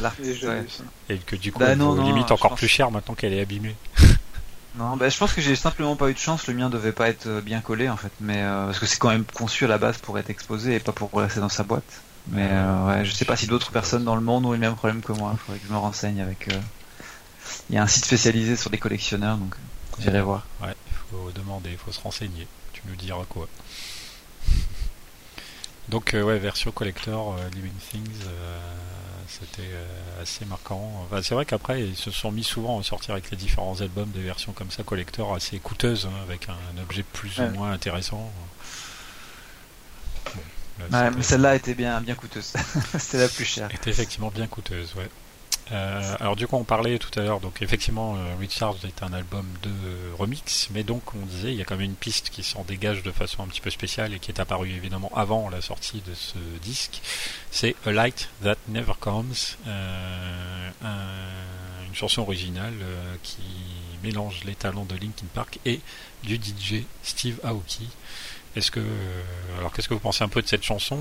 [0.02, 0.64] l'artiste, ouais.
[1.10, 3.42] et que du coup Bah elle non, limite encore pense- plus cher maintenant qu'elle est
[3.42, 3.76] abîmée.
[4.78, 6.46] Non, bah, je pense que j'ai simplement pas eu de chance.
[6.48, 8.98] Le mien devait pas être euh, bien collé en fait, mais euh, parce que c'est
[9.00, 11.64] quand même conçu à la base pour être exposé et pas pour rester dans sa
[11.64, 12.02] boîte.
[12.30, 14.62] Mais euh, ouais, je sais pas si d'autres personnes dans le monde ont eu le
[14.62, 15.32] même problème que moi.
[15.34, 16.50] Il faudrait que je me renseigne avec.
[16.54, 16.60] euh,
[17.70, 20.46] Il y a un site spécialisé sur les collectionneurs, donc euh, j'irai voir.
[20.62, 22.48] Ouais, il faut demander, il faut se renseigner.
[22.74, 23.48] Tu nous diras quoi.
[25.90, 28.60] Donc euh, ouais, version collector, euh, Living Things, euh,
[29.40, 30.92] c'était euh, assez marquant.
[31.06, 34.10] Enfin, c'est vrai qu'après ils se sont mis souvent à sortir avec les différents albums
[34.12, 37.46] des versions comme ça collector assez coûteuses, hein, avec un, un objet plus Ouais.
[37.48, 38.32] ou moins intéressant.
[40.26, 40.32] Bon,
[40.80, 42.54] là, Ouais, c'était- mais celle-là était bien bien coûteuse.
[43.00, 43.70] C'était la plus chère.
[43.74, 45.10] était effectivement bien coûteuse, ouais.
[45.74, 49.12] Euh, alors du coup on parlait tout à l'heure, donc effectivement euh, Recharge est un
[49.12, 52.42] album de remix, mais donc on disait il y a quand même une piste qui
[52.42, 55.62] s'en dégage de façon un petit peu spéciale et qui est apparue évidemment avant la
[55.62, 57.02] sortie de ce disque,
[57.52, 59.34] c'est A Light That Never Comes,
[59.68, 63.42] euh, un- une chanson originale euh, qui
[64.04, 65.82] mélange les talents de Linkin Park et
[66.24, 67.90] du DJ Steve Aoki.
[68.56, 69.22] Est-ce que euh,
[69.60, 70.98] alors qu'est-ce que vous pensez un peu de cette chanson?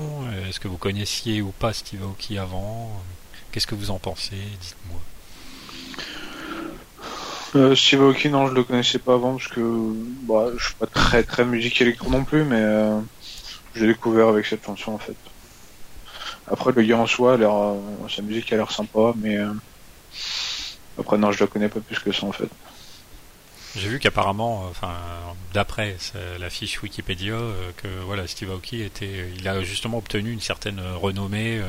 [0.47, 2.91] Est-ce que vous connaissiez ou pas Steve Aoki avant?
[3.51, 4.99] Qu'est-ce que vous en pensez Dites-moi.
[7.55, 9.61] Euh, Steve Aoki, non, je le connaissais pas avant parce que
[10.23, 12.99] bah, je suis pas très très musique électro non plus, mais euh,
[13.73, 15.15] je l'ai découvert avec cette chanson en fait.
[16.49, 17.79] Après, le gars en soi, a l'air, euh,
[18.09, 19.51] sa musique a l'air sympa, mais euh,
[20.97, 22.49] après non, je la connais pas plus que ça en fait.
[23.75, 24.93] J'ai vu qu'apparemment, euh, enfin,
[25.53, 25.97] d'après
[26.39, 27.37] la fiche Wikipédia,
[27.77, 31.61] que voilà, Steve Aoki était, il a justement obtenu une certaine renommée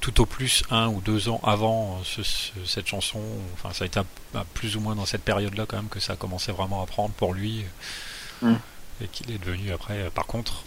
[0.00, 3.20] tout au plus un ou deux ans avant euh, ce- ce- cette chanson.
[3.54, 6.00] Enfin, ça a été un- bah, plus ou moins dans cette période-là quand même que
[6.00, 7.64] ça a commencé vraiment à prendre pour lui
[8.42, 8.54] Mm.
[9.02, 10.64] et qu'il est devenu après, euh, par contre,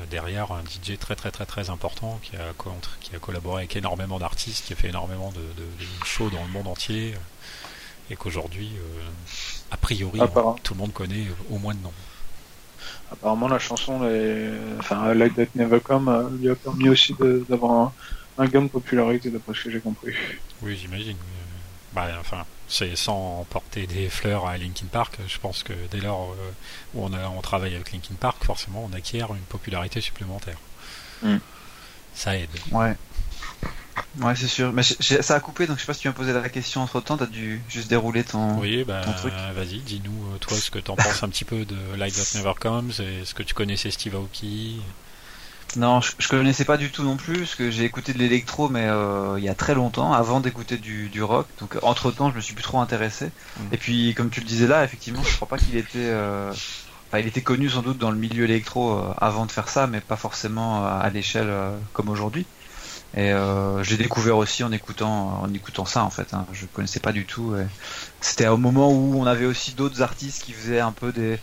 [0.00, 2.54] euh, derrière un DJ très très très très important qui a,
[3.02, 6.42] qui a collaboré avec énormément d'artistes, qui a fait énormément de, de- de shows dans
[6.42, 7.14] le monde entier
[8.10, 9.02] et qu'aujourd'hui, euh,
[9.70, 10.56] a priori, Apparemment.
[10.62, 11.92] tout le monde connaît au moins de nom.
[13.12, 14.50] Apparemment, la chanson, les...
[14.78, 17.14] enfin, Like That Never Come, lui a permis aussi
[17.48, 17.92] d'avoir un,
[18.38, 20.14] un gain de popularité d'après ce que j'ai compris.
[20.62, 21.16] Oui, j'imagine.
[21.92, 25.18] Bah, enfin, c'est sans porter des fleurs à Linkin Park.
[25.28, 26.50] Je pense que dès lors euh,
[26.94, 30.56] où on, a, on travaille avec Linkin Park, forcément, on acquiert une popularité supplémentaire.
[31.22, 31.36] Mm.
[32.14, 32.48] Ça aide.
[32.70, 32.94] Ouais.
[34.20, 34.72] Ouais, c'est sûr.
[34.72, 36.80] Mais j'ai- ça a coupé, donc je sais pas si tu m'as posé la question
[36.80, 37.18] entre temps.
[37.18, 38.58] T'as dû juste dérouler ton.
[38.58, 39.34] Oui, bah, ton truc.
[39.54, 42.54] vas-y, dis-nous, euh, toi, ce que t'en penses un petit peu de Light That Never
[42.58, 44.80] Comes, et ce que tu connaissais Steve Aoki.
[45.76, 48.68] Non, je, je connaissais pas du tout non plus, parce que j'ai écouté de l'électro,
[48.68, 51.46] mais euh, il y a très longtemps, avant d'écouter du, du rock.
[51.58, 53.26] Donc entre temps, je me suis plus trop intéressé.
[53.56, 53.62] Mm.
[53.72, 55.98] Et puis, comme tu le disais là, effectivement, je crois pas qu'il était.
[55.98, 56.52] euh,
[57.08, 59.86] Enfin, il était connu sans doute dans le milieu électro euh, avant de faire ça,
[59.86, 61.52] mais pas forcément à l'échelle
[61.92, 62.46] comme aujourd'hui.
[63.14, 66.32] Et euh, j'ai découvert aussi en écoutant, en écoutant ça en fait.
[66.32, 66.46] Hein.
[66.52, 67.54] Je connaissais pas du tout.
[68.22, 71.38] C'était au moment où on avait aussi d'autres artistes qui faisaient un peu des,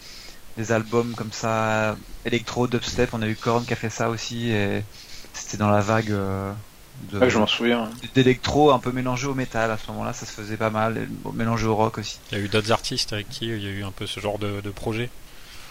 [0.59, 3.13] des albums comme ça, électro, dubstep.
[3.13, 4.83] On a eu Korn qui a fait ça aussi, et
[5.33, 6.53] c'était dans la vague euh,
[6.95, 7.89] de- Ouais, je m'en souviens.
[8.15, 9.71] d'électro un peu mélangé au métal.
[9.71, 12.21] À ce moment-là, ça se faisait pas mal, mélangé au rock aussi.
[12.31, 14.19] Il y a eu d'autres artistes avec qui il y a eu un peu ce
[14.19, 15.11] genre de, de projet.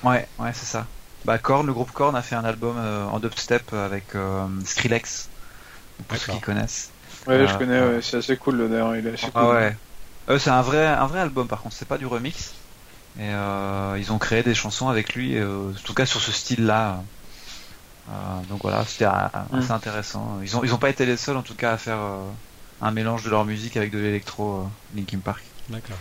[0.02, 0.88] Ouais, ouais, c'est ça.
[1.24, 5.30] Bah Korn, le groupe Korn a fait un album euh, en dubstep avec euh, Skrillex,
[6.08, 6.94] pour ceux qui connaissent.
[7.26, 7.94] Ouais, je Ah, connais, ouais.
[7.94, 8.96] ouais, c'est assez cool d'ailleurs.
[8.96, 9.48] Il est assez cool.
[9.48, 9.76] Ah ouais.
[10.30, 12.57] Euh, c'est un vrai, un vrai album par contre, c'est pas du remix.
[13.18, 16.30] Et euh, ils ont créé des chansons avec lui, euh, en tout cas sur ce
[16.32, 17.02] style-là.
[18.08, 18.12] Euh,
[18.48, 19.58] donc voilà, c'était Mm.
[19.58, 20.38] assez intéressant.
[20.42, 22.22] Ils ont, ils ont pas été les seuls en tout cas à faire euh,
[22.80, 25.42] un mélange de leur musique avec de l'électro, euh, Linkin Park.
[25.68, 25.96] D'accord.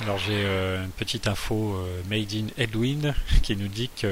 [0.00, 4.08] Alors j'ai euh, une petite info euh, made in Edwin qui nous dit qu'il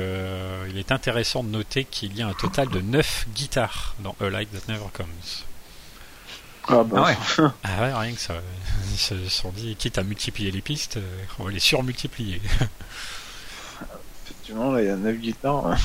[0.77, 4.51] est intéressant de noter qu'il y a un total de 9 guitares dans A Light
[4.53, 5.07] That Never Comes.
[6.69, 7.03] Ah bah, Ah
[7.43, 7.49] ouais.
[7.65, 8.35] Ah ouais, rien que ça.
[8.93, 12.41] Ils se sont dit, quitte à multiplier les pistes, euh, on va les surmultiplier.
[14.25, 15.67] effectivement, là, il y a 9 guitares.
[15.67, 15.77] hein.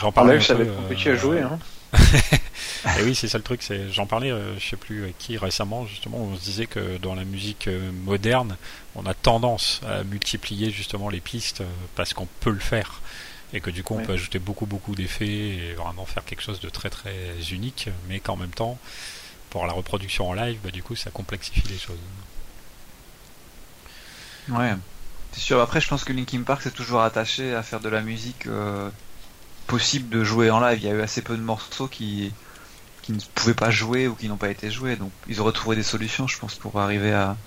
[0.00, 1.40] J'en En parlais live, un ça va être compliqué euh, à jouer.
[1.40, 1.58] Hein.
[2.98, 3.62] Et oui, c'est ça le truc.
[3.62, 6.98] C'est, j'en parlais, euh, je sais plus avec qui récemment, justement, on se disait que
[6.98, 8.56] dans la musique euh, moderne,
[8.94, 13.00] on a tendance à multiplier justement les pistes euh, parce qu'on peut le faire.
[13.54, 14.04] Et que du coup, on Ouais.
[14.04, 17.14] peut ajouter beaucoup, beaucoup d'effets et vraiment faire quelque chose de très, très
[17.50, 18.78] unique, mais qu'en même temps,
[19.50, 21.98] pour la reproduction en live, bah, du coup, ça complexifie les choses.
[24.48, 24.74] Ouais,
[25.32, 25.60] c'est sûr.
[25.60, 28.88] Après, je pense que Linkin Park s'est toujours attaché à faire de la musique euh,
[29.66, 30.78] possible de jouer en live.
[30.80, 32.32] Il y a eu assez peu de morceaux qui
[33.02, 34.96] qui ne pouvaient pas jouer ou qui n'ont pas été joués.
[34.96, 37.38] Donc, ils auraient trouvé des solutions, je pense, pour arriver à,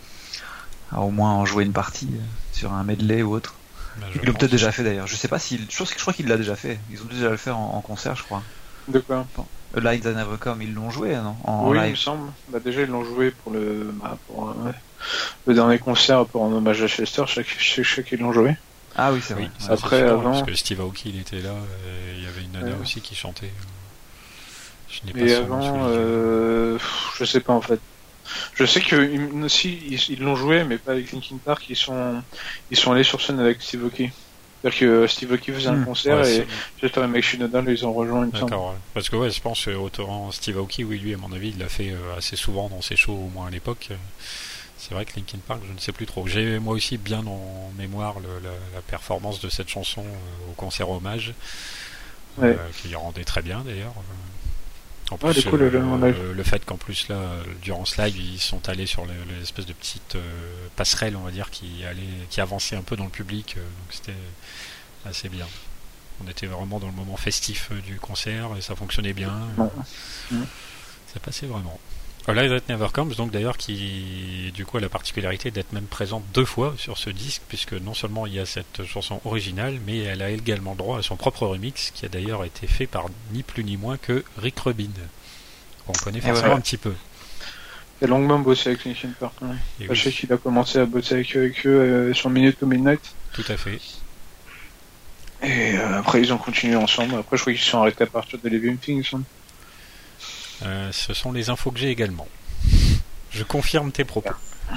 [0.91, 3.53] à au moins en jouer une partie euh, sur un medley ou autre.
[3.97, 5.05] Bah, Ils l'ont peut-être déjà fait d'ailleurs.
[5.05, 6.79] Je sais pas s'il, je, crois qu'il l'a déjà fait.
[6.89, 8.41] Ils ont déjà le faire en, en concert, je crois.
[8.91, 9.25] De quoi
[9.75, 10.05] A Light
[10.39, 11.95] Come, ils l'ont joué, non En Oui, il me live.
[11.97, 12.29] semble.
[12.49, 14.71] Bah, déjà, ils l'ont joué pour le, bah, pour, euh,
[15.47, 17.23] le dernier concert pour un hommage à Chester.
[17.27, 18.55] Je sais que- je sais- je sais qu'ils l'ont joué.
[18.97, 19.43] Ah oui, c'est vrai.
[19.43, 22.41] Oui, Après, sûr, avant- Parce que Steve Aoki, il était là, et il y avait
[22.41, 22.81] une nana Ouais.
[22.81, 23.51] aussi qui chantait.
[24.89, 26.77] Je n'ai pas Et avant, euh,
[27.17, 27.79] je sais pas en fait.
[28.53, 31.65] Je sais que ils- aussi ils ils l'ont joué, mais pas avec Linkin Park.
[31.69, 32.21] Ils sont
[32.69, 34.11] ils sont allés sur scène avec Steve Aoki.
[34.61, 35.85] C'est-à-dire que Steve Aoki faisait un Hmm.
[35.85, 36.47] concert Ouais, et
[36.79, 38.49] Chester et Mike Shinoda ils ont rejoint une semble.
[38.51, 38.77] D'accord, ouais.
[38.93, 41.57] parce que ouais, je pense que autant Steve Aoki, oui, lui, à mon avis, il
[41.57, 43.87] l'a fait euh, assez souvent dans ses shows, au moins à l'époque.
[43.91, 43.95] Euh,
[44.77, 46.25] C'est vrai que Linkin Park, je ne sais plus trop.
[46.27, 50.53] J'ai moi aussi bien en mémoire le- la, la performance de cette chanson euh, au
[50.53, 51.33] concert hommage,
[52.39, 52.47] Ouais.
[52.49, 53.93] euh, qui rendait très bien d'ailleurs.
[55.11, 58.39] En Ouais, plus, du coup, le- fait qu'en plus là, euh, durant ce live, ils
[58.39, 60.21] sont allés sur le- l'espèce de petite euh,
[60.75, 63.91] passerelle, on va dire, qui allait, qui avançait un peu dans le public, euh, donc
[63.91, 64.13] c'était
[65.05, 65.47] assez bien.
[66.23, 69.33] On était vraiment dans le moment festif euh, du concert et ça fonctionnait bien.
[69.57, 69.67] Ouais.
[70.33, 70.35] Euh.
[71.13, 71.79] Ça passait vraiment.
[72.27, 75.85] A Light That Never Comes, donc d'ailleurs, qui du coup a la particularité d'être même
[75.85, 79.79] présente deux fois sur ce disque, puisque non seulement il y a cette chanson originale,
[79.87, 83.05] mais elle a également droit à son propre remix, qui a d'ailleurs été fait par
[83.33, 84.91] ni plus ni moins que Rick Rubin.
[85.87, 86.93] On connaît forcément un petit peu.
[88.01, 89.33] Il a longuement bossé avec Linkin Park.
[89.79, 92.59] Et Je sais qu'il a commencé à bosser avec eux, avec eux euh, sur Minute
[92.59, 93.01] to Midnight.
[93.33, 93.79] tout à fait.
[95.43, 97.15] Et euh, après ils ont continué ensemble.
[97.15, 99.09] Après je crois qu'ils se sont arrêtés à partir de Living Things.
[99.13, 99.21] hein.
[100.63, 102.27] Euh, ce sont les infos que j'ai également.
[103.31, 104.33] Je confirme tes propos.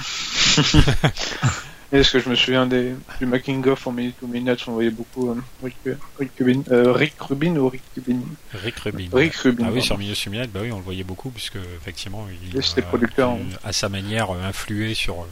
[1.93, 4.91] Est-ce que je me souviens des, du making of en Minute to Midnight On voyait
[4.91, 5.77] beaucoup euh, Rick,
[6.19, 8.21] Rick Rubin, euh, Rick Rubin ou Rick Rubin?
[8.53, 9.09] Rick Rubin.
[9.13, 9.65] Rick Rubin.
[9.69, 12.63] Ah oui, sur Milieu Suminal, bah oui, on le voyait beaucoup, puisque effectivement, il Et
[12.63, 15.27] c'était a à sa manière euh, influé sur euh,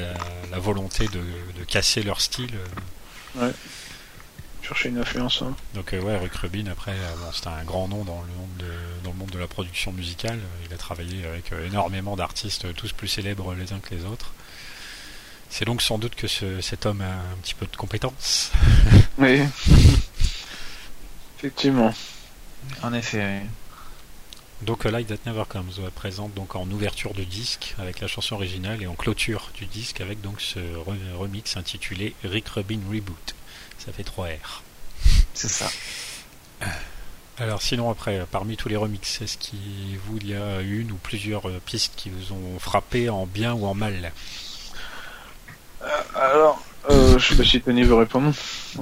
[0.00, 0.14] la,
[0.50, 2.50] la volonté de, de casser leur style.
[3.38, 3.50] euh.
[4.66, 5.42] Chercher une influence.
[5.42, 5.54] hein.
[5.74, 8.56] Donc euh, ouais, Rick Rubin, après, euh, bon, c'était un grand nom dans le monde
[8.58, 8.72] de,
[9.04, 10.40] dans le monde de la production musicale.
[10.68, 14.32] Il a travaillé avec euh, énormément d'artistes, tous plus célèbres les uns que les autres.
[15.50, 18.50] C'est donc sans doute que ce- cet homme a un petit peu de compétences.
[19.18, 19.40] Oui.
[21.38, 21.94] Effectivement.
[22.82, 23.40] En effet.
[23.42, 23.48] oui.
[24.62, 28.82] Donc Light That Never Comes présente donc en ouverture de disque avec la chanson originale
[28.82, 30.58] et en clôture du disque avec donc ce
[31.16, 33.34] remix intitulé Rick Rubin Reboot.
[33.78, 34.62] Ça fait 3 R.
[35.34, 35.70] C'est ça.
[37.38, 40.96] Alors sinon après, parmi tous les remixes, est-ce qu'il vous il y a une ou
[40.96, 44.10] plusieurs euh, pistes qui vous ont frappé en bien ou en mal
[45.82, 48.32] euh, Alors, euh, je sais pas si Tony veut répondre.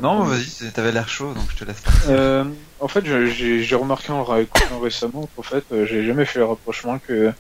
[0.01, 1.83] Non, vas-y, t'avais l'air chaud, donc je te laisse.
[2.09, 2.45] Euh,
[2.79, 7.33] en fait, j'ai remarqué en réécoutant récemment qu'en fait, j'ai jamais fait le rapprochement que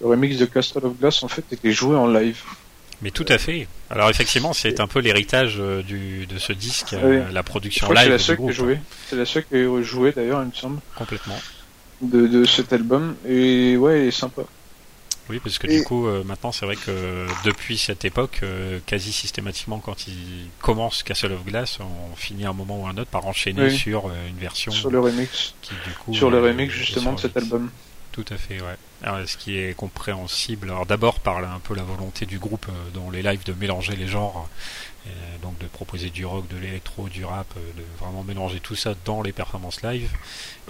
[0.00, 2.42] le remix de Castle of Glass en fait était joué en live.
[3.02, 3.68] Mais tout à fait.
[3.90, 8.04] Alors effectivement, c'est un peu l'héritage euh, du de ce disque, euh, la production live.
[8.04, 8.78] C'est la seule qui joué.
[9.08, 10.80] C'est la seule qui a joué d'ailleurs, il me semble.
[10.94, 11.38] Complètement.
[12.00, 14.42] De, de cet album et ouais, il est sympa.
[15.28, 18.42] Oui, parce que du coup, euh, maintenant, c'est vrai que depuis cette époque,
[18.86, 23.10] quasi systématiquement, quand il commence Castle of Glass, on finit un moment ou un autre
[23.10, 24.70] par enchaîner sur une version.
[24.70, 25.54] Sur le remix.
[26.12, 27.70] sur le remix justement de cet album.
[28.16, 28.76] Tout à fait, ouais.
[29.02, 32.90] Alors, ce qui est compréhensible, alors d'abord par un peu la volonté du groupe euh,
[32.94, 34.48] dans les lives de mélanger les genres,
[35.06, 35.10] euh,
[35.42, 38.94] donc de proposer du rock, de l'électro, du rap, euh, de vraiment mélanger tout ça
[39.04, 40.08] dans les performances live,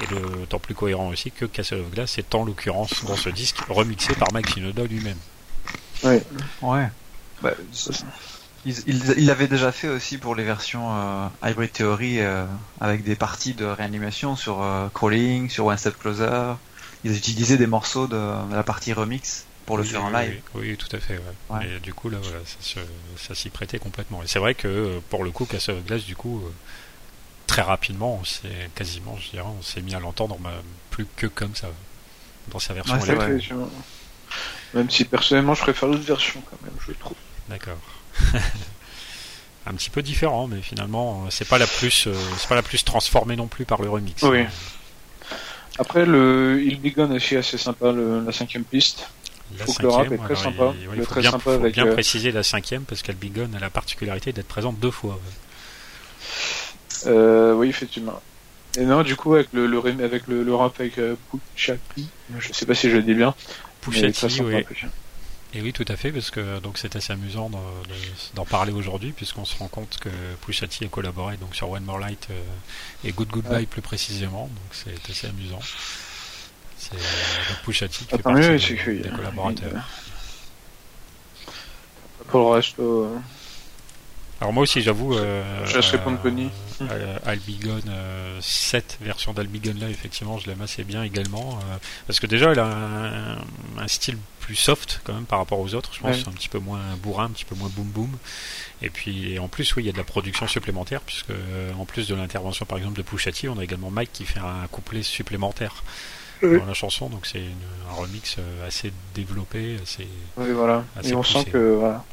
[0.03, 3.29] et le temps plus cohérent aussi que Castle of Glass est en l'occurrence dans ce
[3.29, 5.19] disque remixé par Mike Shinoda lui-même.
[6.03, 6.25] Ouais.
[6.63, 6.89] Ouais.
[7.43, 7.53] Bah,
[8.65, 12.19] il, l'avait déjà fait aussi pour les versions Hybrid Theory
[12.81, 16.57] avec des parties de réanimation sur Crawling, sur One Step Closer
[17.05, 18.17] ils utilisaient des morceaux de,
[18.55, 20.41] la partie remix pour le faire en live.
[20.55, 21.21] Oui, tout à fait.
[21.63, 22.39] Et du coup, là, voilà,
[23.17, 24.23] ça, s'y prêtait complètement.
[24.23, 26.51] Et c'est vrai que euh, pour le coup, Castle of Glass, du coup, euh,
[27.47, 30.39] très rapidement, c'est quasiment, je dirais, on s'est mis à l'entendre
[30.91, 31.69] plus que comme ça
[32.49, 32.97] dans sa version.
[34.75, 37.17] Même si personnellement, je préfère l'autre version quand même, je trouve.
[37.49, 37.79] D'accord.
[39.67, 42.85] un petit peu différent, mais finalement, euh, c'est pas la plus, c'est pas la plus
[42.85, 44.23] transformée non plus par le remix.
[44.23, 44.45] Oui.
[45.79, 49.09] Après, le Il Begun aussi assez sympa, le, la cinquième piste.
[49.59, 50.75] La cinquième, est très sympa.
[50.81, 54.49] Il, faut bien, faut bien euh, préciser la cinquième parce qu'Albigon a la particularité d'être
[54.49, 55.21] présente deux fois.
[57.07, 58.21] Euh, oui, effectivement.
[58.77, 61.15] Et non, du coup, avec le, le avec le, le rap avec euh,
[61.55, 62.09] Puchati,
[62.39, 63.35] je sais pas si je le dis bien.
[63.81, 64.65] Puchati, oui.
[65.57, 67.51] Et oui, tout à fait, parce que donc c'est assez amusant
[68.35, 70.11] d'en parler aujourd'hui, puisqu'on se rend compte que
[70.45, 72.43] Pushati a collaboré donc sur One More Light euh,
[73.05, 75.61] et Good Goodbye plus précisément, donc c'est assez amusant.
[76.77, 79.89] C'est euh, Pushati qui fait partie des, collaborateurs.
[82.29, 83.17] Pour le reste, euh,
[84.41, 85.15] alors moi aussi, j'avoue.
[85.15, 86.21] Euh, je laisse répondre.
[86.83, 91.59] Euh, Albigon, euh, cette version d'Albigon là, effectivement, je l'aime assez bien également.
[91.59, 93.39] Euh, parce que déjà, elle a
[93.79, 96.29] un, style plus soft quand même par rapport aux autres, je pense.
[96.29, 98.11] Un petit peu moins bourrin, un petit peu moins boum boum.
[98.81, 101.33] Et puis en plus, oui, il y a de la production supplémentaire, puisque
[101.77, 104.67] en plus de l'intervention par exemple de Pushati, on a également Mike qui fait un
[104.71, 105.83] couplet supplémentaire.
[106.43, 107.43] dans la chanson, donc c'est
[107.91, 110.07] un remix assez développé, assez.
[110.37, 110.85] Oui, voilà.
[111.03, 112.05] et on sent que voilà,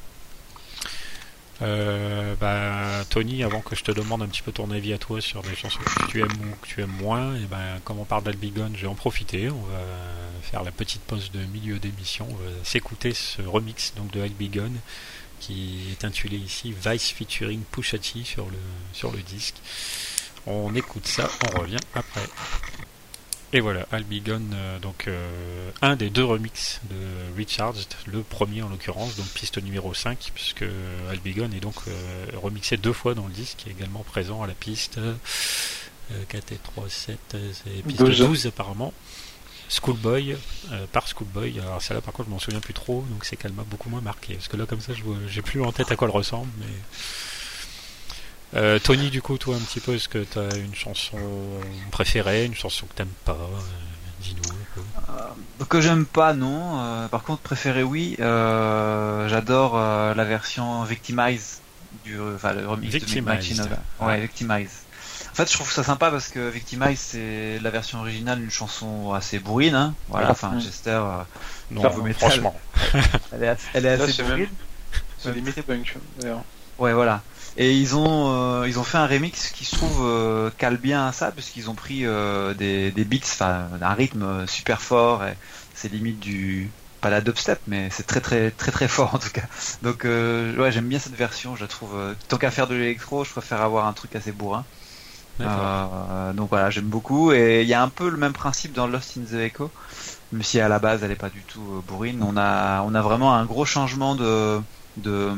[1.64, 5.22] euh, bah, Tony, avant que je te demande un petit peu ton avis à toi
[5.22, 8.06] sur des chansons que tu aimes ou que tu aimes moins, et ben, comme on
[8.06, 9.50] parle d'Albigon, je vais en profiter.
[9.50, 9.82] On va
[10.42, 12.28] faire la petite pause de milieu d'émission.
[12.30, 14.72] On va s'écouter ce remix donc de Albigon
[15.40, 18.58] qui est intitulé ici Vice featuring Pushati sur le,
[18.94, 19.56] sur le disque.
[20.46, 22.28] On écoute ça, on revient après.
[23.56, 28.70] Et voilà, Albigon, euh, donc euh, un des deux remixes de Recharged, le premier en
[28.70, 30.66] l'occurrence, donc piste numéro 5, puisque
[31.12, 34.56] Albigon est donc euh, remixé deux fois dans le disque, est également présent à la
[34.56, 35.00] piste
[36.30, 37.20] 4 et 3, 7,
[37.68, 38.92] et piste 12, apparemment.
[39.70, 40.36] Schoolboy,
[40.92, 43.64] par Schoolboy, alors celle-là par contre je m'en souviens plus trop, donc c'est qu'elle m'a
[43.64, 46.08] beaucoup moins marqué, parce que là comme ça je j'ai plus en tête à quoi
[46.08, 46.66] elle ressemble, mais...
[48.56, 51.18] Euh, Tony, du coup, toi, un petit peu, est-ce que tu as une chanson
[51.92, 53.60] préférée, une chanson que t'aimes pas euh,
[54.22, 54.44] Dis-nous.
[55.10, 57.08] Euh, que j'aime pas, non.
[57.10, 58.16] par contre, préférée, oui.
[58.20, 61.62] J'adore la version Victimize
[62.04, 63.58] du, enfin, le remix Victimize.
[63.58, 64.82] de Ouais, Victimize.
[65.32, 69.14] En fait, je trouve ça sympa parce que Victimize, c'est la version originale d'une chanson
[69.14, 69.74] assez bourrine.
[69.74, 69.96] Hein.
[70.10, 71.02] Voilà, enfin, Chester.
[71.72, 71.82] non,
[72.14, 72.56] franchement.
[73.32, 74.50] elle est, elle est assez bourrine.
[75.18, 76.44] C'est limité punk, d'ailleurs.
[76.78, 77.22] Ouais, voilà.
[77.56, 81.06] Et ils ont euh, ils ont fait un remix qui se trouve euh, cale bien
[81.08, 85.24] à ça puisqu'ils ont pris euh, des, des beats, enfin un rythme super fort.
[85.24, 85.38] Et
[85.74, 89.30] c'est limite du pas la dubstep, mais c'est très très très très fort en tout
[89.30, 89.48] cas.
[89.84, 91.56] Donc euh, ouais, j'aime bien cette version.
[91.56, 91.96] Je la trouve
[92.28, 94.66] tant qu'à faire de l'électro, je préfère avoir un truc assez bourrin.
[95.40, 97.32] donc voilà, j'aime beaucoup.
[97.34, 99.72] Et il y a un peu le même principe dans Lost in the Echo,
[100.32, 102.24] même si à la base elle est pas du tout bourrine.
[102.24, 104.60] On a on a vraiment un gros changement de
[104.98, 105.36] de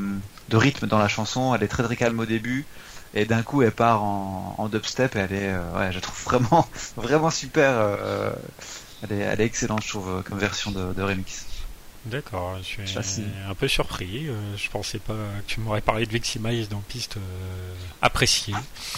[0.48, 1.54] de rythme dans la chanson.
[1.56, 2.70] Elle est très très calme au début
[3.14, 5.16] et d'un coup elle part en, en dubstep.
[5.16, 7.70] Et elle est, euh, ouais, je trouve vraiment vraiment super.
[7.80, 8.34] Euh,
[9.02, 11.55] Elle est, elle est excellente, je trouve, comme version de remix.
[12.06, 12.98] D'accord, je suis
[13.50, 14.28] un peu surpris.
[14.28, 18.54] euh, Je pensais pas que tu m'aurais parlé de Victimize dans piste euh, appréciée.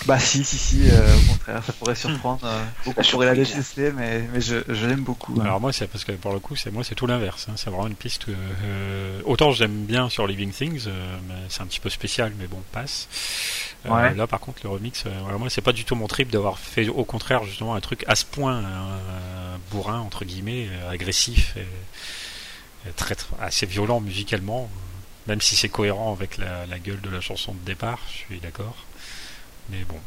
[0.05, 2.41] Bah si, si, si, euh, au contraire, ça pourrait surprendre.
[2.43, 5.33] euh, beaucoup la détester, mais, mais je, je l'aime beaucoup.
[5.39, 5.43] hein.
[5.45, 7.47] Alors moi, c'est parce que pour le coup, c'est moi, c'est tout l'inverse.
[7.49, 7.53] hein.
[7.55, 8.31] C'est vraiment une piste que
[8.65, 11.17] euh, autant j'aime bien sur Living Things, euh,
[11.47, 13.07] c'est un petit peu spécial, mais bon, passe.
[13.85, 14.13] Euh, Ouais.
[14.15, 16.59] Là, par contre, le remix, euh, voilà, moi, c'est pas du tout mon trip d'avoir
[16.59, 21.55] fait, au contraire, justement, un truc à ce point euh, bourrin entre guillemets, euh, agressif,
[21.55, 21.65] et
[22.95, 24.69] très, très- assez violent musicalement.
[25.27, 28.39] Même si c'est cohérent avec la, la gueule de la chanson de départ, je suis
[28.39, 28.87] d'accord.
[29.69, 30.01] Mais bon,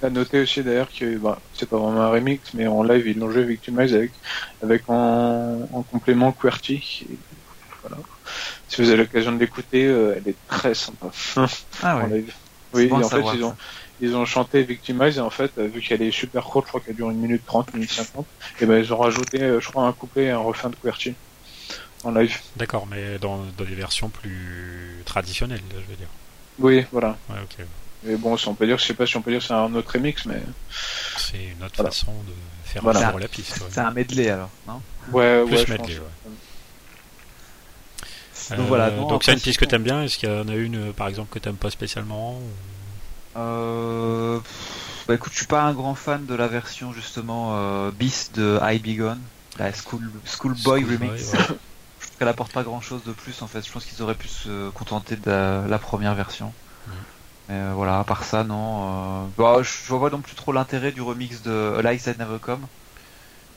[0.00, 3.18] À noter aussi d'ailleurs que bah, c'est pas vraiment un remix, mais en live ils
[3.18, 4.12] l'ont joué Victimize avec,
[4.62, 7.06] avec en, en complément QWERTY.
[7.10, 7.20] Et
[7.82, 8.04] Voilà.
[8.68, 11.10] Si vous avez l'occasion de l'écouter, euh, elle est très sympa.
[11.82, 12.08] Ah en ouais.
[12.08, 12.34] live.
[12.74, 13.56] Oui, bon en fait ils ont,
[14.00, 16.96] ils ont chanté Victimize et en fait, vu qu'elle est super courte, je crois qu'elle
[16.96, 18.28] dure une minute 30, une minute 50,
[18.60, 21.18] et ben ils ont rajouté, euh, je crois, un couplet et un refrain de QWERTY
[22.04, 22.38] en live.
[22.56, 26.08] d'accord, mais dans, dans des versions plus traditionnelles, je veux dire.
[26.58, 27.16] Oui, voilà.
[27.28, 27.64] Ouais, ok.
[28.04, 29.74] Mais bon, si on peut dire, je sais pas si on peut dire c'est un
[29.74, 30.40] autre remix, mais
[31.16, 31.90] C'est une autre Voilà.
[31.90, 32.32] façon de
[32.64, 33.00] faire Voilà.
[33.06, 33.58] vivre la piste.
[33.60, 33.66] ouais.
[33.70, 34.80] C'est un medley alors, non?
[35.12, 36.04] Ouais, Plus ouais, je medley, pense.
[38.50, 38.56] ouais.
[38.56, 38.86] Donc voilà.
[38.86, 40.02] Euh, non, donc c'est une piste que t'aimes bien.
[40.04, 42.42] Est-ce qu'il y en a une, euh, par exemple, que t'aimes pas spécialement ou-
[43.36, 44.40] Euh...
[45.06, 48.58] Bah écoute, je suis pas un grand fan de la version justement euh, bis de
[48.62, 49.20] I Be Gone,
[49.58, 51.32] la School Schoolboy Schoolboy, remix.
[51.32, 51.38] ouais.
[52.18, 53.66] Qu'elle apporte pas grand chose de plus en fait.
[53.66, 56.56] Je pense qu'ils auraient pu se contenter de la, la première version.
[56.86, 57.04] Mhm.
[57.48, 59.26] Mais euh, voilà, à part ça, non.
[59.26, 62.14] euh, Bah, je je vois pas non plus trop l'intérêt du remix de Light That
[62.16, 62.68] Never Come.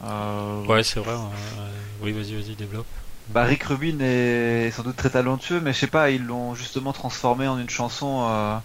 [0.04, 1.13] Euh, Ouais, c'est vrai.
[1.13, 2.95] euh, oui, vas-y, vas-y, développe.
[3.28, 6.93] Bah Rick Rubin est sans doute très talentueux, mais je sais pas, ils l'ont justement
[6.93, 8.62] transformé en une chanson.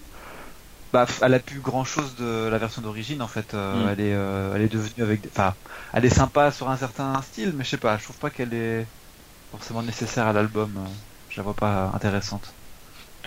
[0.92, 3.54] Bah, elle a plus grand chose de la version d'origine en fait.
[3.72, 3.90] Mm.
[3.90, 5.56] Elle est, elle est devenue avec, des- enfin,
[5.92, 8.54] elle est sympa sur un certain style, mais je sais pas, je trouve pas qu'elle
[8.54, 8.90] est
[9.56, 10.72] forcément nécessaire à l'album.
[10.76, 10.88] euh,
[11.30, 12.52] Je la vois pas intéressante.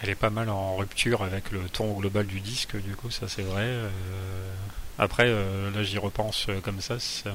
[0.02, 3.28] Elle est pas mal en rupture avec le ton global du disque, du coup, ça
[3.28, 3.64] c'est vrai.
[3.66, 3.90] euh,
[4.98, 7.32] Après, euh, là j'y repense euh, comme ça, ça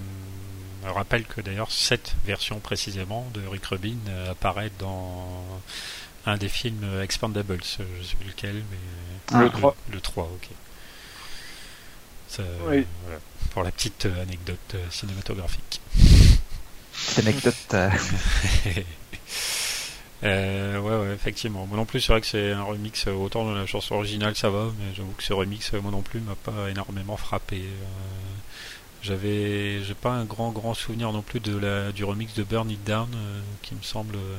[0.85, 5.45] me rappelle que d'ailleurs cette version précisément de Rick Rubin euh, apparaît dans
[6.27, 8.79] un des films Expandables, je sais plus lequel, mais
[9.33, 9.77] Ah, le 3.
[9.93, 10.49] Le 3, ok.
[12.29, 12.87] Ça, Oui.
[13.05, 15.81] voilà, pour la petite anecdote euh, cinématographique.
[17.07, 17.55] Cette anecdote.
[17.75, 17.91] euh,
[20.23, 21.67] Euh, ouais, ouais, effectivement.
[21.67, 23.07] Moi non plus, c'est vrai que c'est un remix.
[23.07, 26.03] euh, Autant dans la chanson originale, ça va, mais j'avoue que ce remix, moi non
[26.03, 27.59] plus, m'a pas énormément frappé.
[27.59, 27.85] Euh,
[29.03, 32.71] J'avais, j'ai pas un grand, grand souvenir non plus de la, du remix de Burn
[32.71, 34.37] It Down, euh, qui me semble, euh,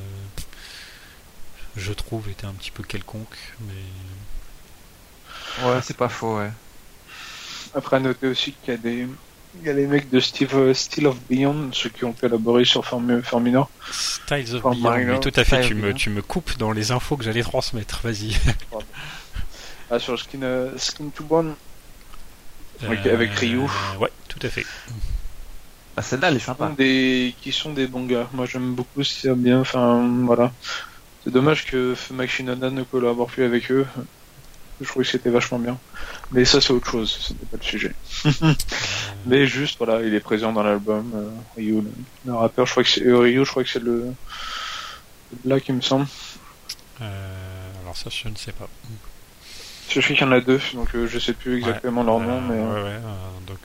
[1.75, 3.73] je trouve, était un petit peu quelconque, mais
[5.57, 6.51] Ouais, c'est pas faux, ouais.
[7.75, 9.07] Après, à noter aussi qu'il y a des,
[9.61, 12.65] il y a les mecs de Steve, euh, Steel of Beyond, ceux qui ont collaboré
[12.65, 13.67] sur Form, Formina.
[13.91, 16.91] Styles of Beyond, Marino, mais tout à fait, tu me, tu me coupes dans les
[16.91, 18.35] infos que j'allais transmettre, vas-y.
[19.91, 21.53] Ah, sur Skin, euh, Skin to Bone.
[22.83, 23.59] Avec- avec Ryu.
[23.61, 24.65] Euh, Ouais, tout à fait.
[25.95, 26.73] Bah, celle-là, elle est sympa.
[26.75, 28.27] des, qui sont des bons gars.
[28.33, 29.59] Moi, j'aime beaucoup ce qu'ils bien.
[29.61, 30.51] Enfin, voilà.
[31.23, 33.85] C'est dommage que Mike Shinoda ne collabore plus avec eux.
[34.81, 35.77] Je trouvais que c'était vachement bien.
[36.31, 37.15] Mais ça, c'est autre chose.
[37.21, 37.93] Ce n'est pas le sujet.
[39.25, 41.11] Mais juste, voilà, il est présent dans l'album.
[41.15, 41.91] euh, Ryu, le,
[42.25, 44.13] le rappeur, je crois que c'est euh, Ryu, je crois que c'est le,
[45.43, 46.07] black, il me semble.
[47.01, 48.67] Euh, alors ça, je ne sais pas.
[49.89, 52.41] Je sais qu'il y en a deux, donc euh, je sais plus exactement leur nom,
[52.41, 52.99] mais ouais, ouais,
[53.47, 53.59] donc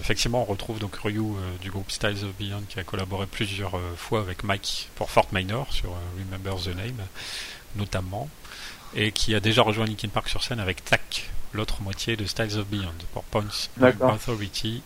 [0.00, 3.76] effectivement, on retrouve donc Ryu euh, du groupe Styles of Beyond qui a collaboré plusieurs
[3.76, 7.06] euh, fois avec Mike pour Fort Minor sur euh, Remember the Name,
[7.76, 8.28] notamment,
[8.94, 12.58] et qui a déjà rejoint Linkin Park sur scène avec Tack, l'autre moitié de Styles
[12.58, 13.44] of Beyond pour Points.
[14.02, 14.82] Authority.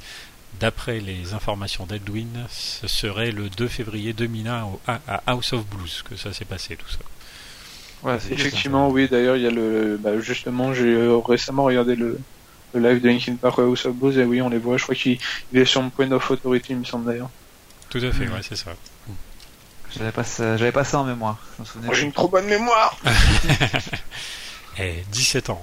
[0.61, 5.67] D'après les informations d'Edwin, ce serait le 2 février 2001 au- à, à House of
[5.67, 6.99] Blues que ça s'est passé tout ça.
[8.05, 9.09] Ouais, c'est effectivement, oui.
[9.09, 12.21] D'ailleurs, il y a le, bah, justement, j'ai euh, récemment regardé le,
[12.73, 14.77] le live de Linkin Park euh, House of Blues et oui, on les voit.
[14.77, 15.19] Je crois qu'il
[15.53, 17.31] il est sur Point of Authority, il me semble d'ailleurs.
[17.91, 18.35] Tout à fait, Mhm.
[18.35, 18.73] ouais, c'est ça.
[19.97, 21.39] J'avais pas, ça- j'avais pas ça en mémoire.
[21.83, 22.97] Moi, j'ai une trop bonne mémoire.
[24.79, 25.63] Et 17 ans.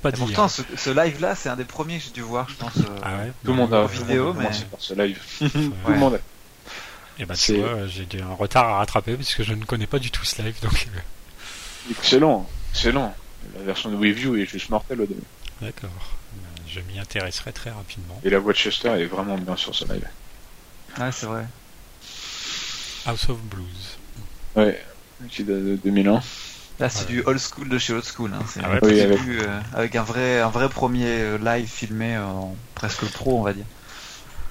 [0.00, 0.24] Pas Et dire.
[0.26, 2.76] pourtant, ce, ce live-là, c'est un des premiers que j'ai dû voir, je pense.
[2.76, 5.18] euh, Ah ouais Tout le monde a En vidéo, mais- commencé par ce live.
[5.38, 5.94] Tout Ouais.
[5.94, 6.14] le monde.
[6.14, 9.54] a- Et bah tu C'est- vois, j'ai du- un retard à rattraper parce que je
[9.54, 13.14] ne connais pas du tout ce live, donc euh, Excellent, excellent.
[13.56, 15.20] La version de Review est juste mortelle au début.
[15.60, 15.90] d'accord.
[16.68, 18.18] Je m'y intéresserai très rapidement.
[18.24, 20.06] Et la voix de Chester est vraiment bien sur ce live.
[20.98, 21.44] Ouais, c'est vrai.
[23.04, 23.98] House of Blues.
[24.56, 24.82] Ouais,
[25.28, 26.22] qui date de 2001.
[26.82, 27.12] Là, c'est Ouais.
[27.12, 28.32] du old school de chez old school.
[28.34, 28.42] Hein.
[28.48, 32.24] C'est Ah ouais, oui, euh, avec un vrai, un vrai premier euh, live filmé euh,
[32.26, 33.64] en presque pro, on va dire.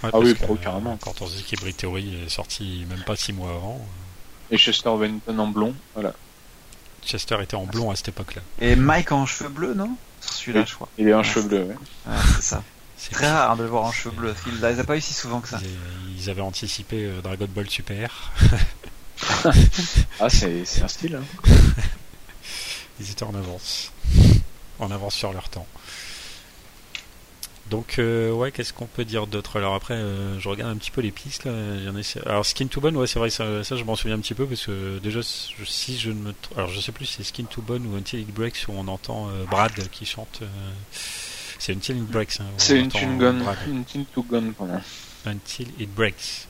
[0.01, 0.97] Ouais, Ah oui, que, pro, carrément.
[1.01, 3.85] Quand on se dit qu'Hybrid Theory est sorti même pas six mois avant,
[4.49, 6.13] Et Chester Bennington en blond, voilà.
[7.05, 8.41] Chester était en blond à cette époque-là.
[8.61, 9.97] Et Mike en cheveux bleus, non?
[10.21, 10.65] Sur celui-là, Oui.
[10.69, 10.87] je crois.
[10.97, 11.23] Il est en Ouais.
[11.25, 11.75] cheveux bleus, ouais.
[12.07, 12.63] Ouais, c'est ça.
[12.95, 14.31] C'est Très rare de le voir en cheveux bleus.
[14.31, 15.59] parce qu'il les a pas eu si souvent que ça.
[16.17, 18.31] Ils, avaient anticipé Dragon Ball Super.
[20.19, 21.23] Ah, c'est c'est un style, hein.
[23.01, 23.91] Ils étaient en avance.
[24.79, 25.65] En avance sur leur temps.
[27.69, 29.57] Donc, euh, ouais, qu'est-ce qu'on peut dire d'autre?
[29.57, 31.45] Alors après, euh, je regarde un petit peu les pistes.
[31.45, 31.53] Là.
[31.77, 32.29] Il y en a...
[32.29, 34.45] Alors, Skin to Bone, ouais, c'est vrai, ça, ça, je m'en souviens un petit peu
[34.45, 36.33] parce que déjà, si je ne me.
[36.57, 38.87] Alors, je sais plus si c'est Skin to Bone ou Until It Breaks où on
[38.87, 40.41] entend euh, Brad qui chante.
[41.59, 42.41] C'est Until It Breaks.
[42.41, 44.81] hein, C'est tune gun, to pardon.
[45.25, 46.47] Until It Breaks.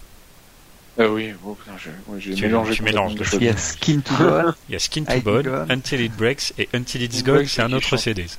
[0.99, 3.39] Ah oui, oh, putain, j'ai ouais, j'ai Tu- mélangé tu complètement mélanges de de choses.
[3.41, 4.55] Il y a Skin to Bone.
[4.69, 5.65] Il y a Skin to Bone.
[5.69, 7.99] Until It Breaks et Until It's It Gone, Breaks, c'est un il autre chante.
[7.99, 8.27] CD.
[8.27, 8.37] Ça.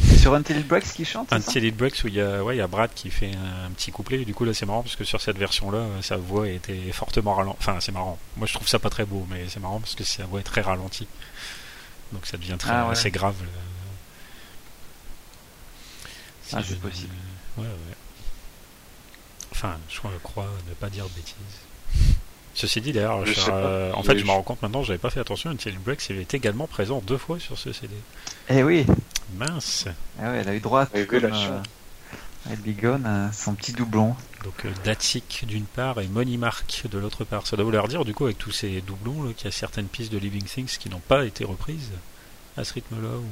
[0.00, 2.20] C'est sur Until It Breaks qui chante c'est ça Until It Breaks où il y
[2.20, 3.30] a, ouais, il y a Brad qui fait
[3.66, 4.22] un, petit couplet.
[4.22, 6.90] Et du coup, là, c'est marrant parce que sur cette version-là, euh, sa voix était
[6.92, 7.58] fortement ralentie.
[7.60, 8.18] Enfin, c'est marrant.
[8.36, 10.44] Moi, je trouve ça pas très beau, mais c'est marrant parce que sa voix est
[10.44, 11.06] très ralentie.
[12.12, 12.92] Donc, ça devient très, Ah ouais.
[12.92, 13.34] assez grave.
[16.54, 17.14] Ah, Si c'est je- possible.
[17.58, 17.96] Ouais, ouais.
[19.62, 21.34] Enfin, je crois ne pas dire de bêtises.
[22.54, 25.20] Ceci dit, d'ailleurs, euh, en fait, je je- me rends compte maintenant, j'avais pas fait
[25.20, 25.50] attention.
[25.50, 27.94] Until Breaks, il est également présent deux fois sur ce CD.
[28.50, 28.84] Eh oui.
[29.36, 29.86] Mince.
[30.20, 31.62] Ah ouais, elle a eu droit comme Révélation.
[32.48, 32.56] euh,
[33.06, 34.14] euh, son petit doublon.
[34.44, 37.46] Donc euh, Datsik d'une part et Money Mark de l'autre part.
[37.46, 40.12] Ça doit vouloir dire du coup avec tous ces doublons qu'il y a certaines pistes
[40.12, 41.90] de Living Things qui n'ont pas été reprises
[42.58, 43.24] à ce rythme-là ou...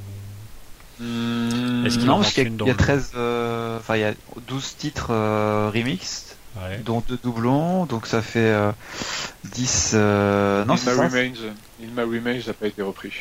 [1.00, 3.96] Est-ce qu'il Non, en parce qu'il y a, il y a le- 13, euh, enfin
[3.96, 4.14] il y a
[4.46, 6.78] 12 titres euh, remixed, Ouais.
[6.78, 8.72] dont deux doublons, donc ça fait euh,
[9.44, 9.92] 10.
[9.94, 10.90] euh, Non, In My.
[10.90, 13.12] Remains, In My Remains n'a pas été repris.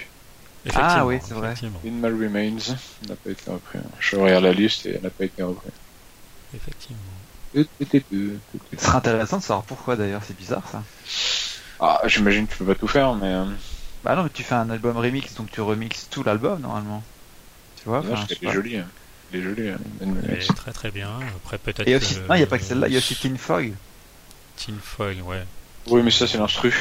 [0.75, 1.53] Ah oui, c'est vrai.
[1.85, 2.57] In My Remains
[3.07, 3.79] n'a pas été repris.
[3.99, 5.69] Je regarde la liste et elle n'a pas été repris.
[6.53, 7.01] effectivement.
[7.55, 7.63] Ce
[8.77, 10.83] serait intéressant de savoir pourquoi d'ailleurs, c'est bizarre ça.
[11.79, 13.45] Ah, j'imagine que tu peux pas tout faire, mais euh,
[14.03, 17.03] Bah non, mais tu fais un album remix, donc tu remixes tout l'album normalement.
[17.89, 18.77] Vois est jolie.
[18.77, 18.87] hein.
[19.33, 19.69] Elle est jolie.
[19.69, 19.77] hein.
[20.01, 20.39] In My Elle Remains.
[20.41, 21.11] est très très bien.
[21.37, 21.87] Après peut-être.
[21.87, 23.73] Et aussi, non, il n'y a pas que celle-là, il y a aussi Tin Fog.
[24.57, 25.43] Tin Foil, ouais.
[25.87, 26.73] Oui, mais ça c'est l'instru.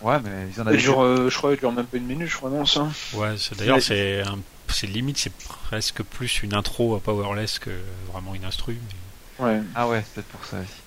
[0.00, 2.28] Ouais, mais ils en avaient dure, euh, je crois, elle dure même pas une minute,
[2.28, 2.88] je crois, non, ça.
[3.12, 4.38] Ouais, c'est- d'ailleurs c'est un...
[4.68, 7.70] c'est limite c'est presque plus une intro à Powerless que
[8.10, 8.78] vraiment une instru.
[9.38, 9.60] Mais, Ouais.
[9.74, 10.79] Ah ouais, c'est peut-être pour ça aussi.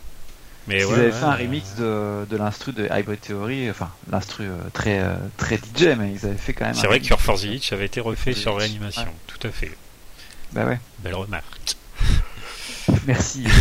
[0.67, 3.91] Mais Ils ouais, avaient ouais, fait un remix de, de l'instru de Hybrid Theory, enfin
[4.09, 6.73] l'instru euh, très euh, très DJ, mais ils avaient fait quand même.
[6.73, 9.07] C'est vrai que Itch avait été refait sur réanimation, ouais.
[9.27, 9.71] tout à fait.
[10.53, 10.79] Bah ouais.
[10.99, 11.75] Belle remarque.
[13.07, 13.45] Merci.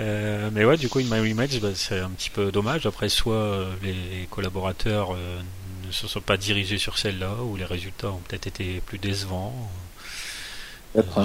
[0.00, 2.86] Euh, mais ouais, du coup, In My Rematch, bah, c'est un petit peu dommage.
[2.86, 5.40] Après, soit les collaborateurs euh,
[5.86, 9.54] ne se sont pas dirigés sur celle-là, ou les résultats ont peut-être été plus décevants.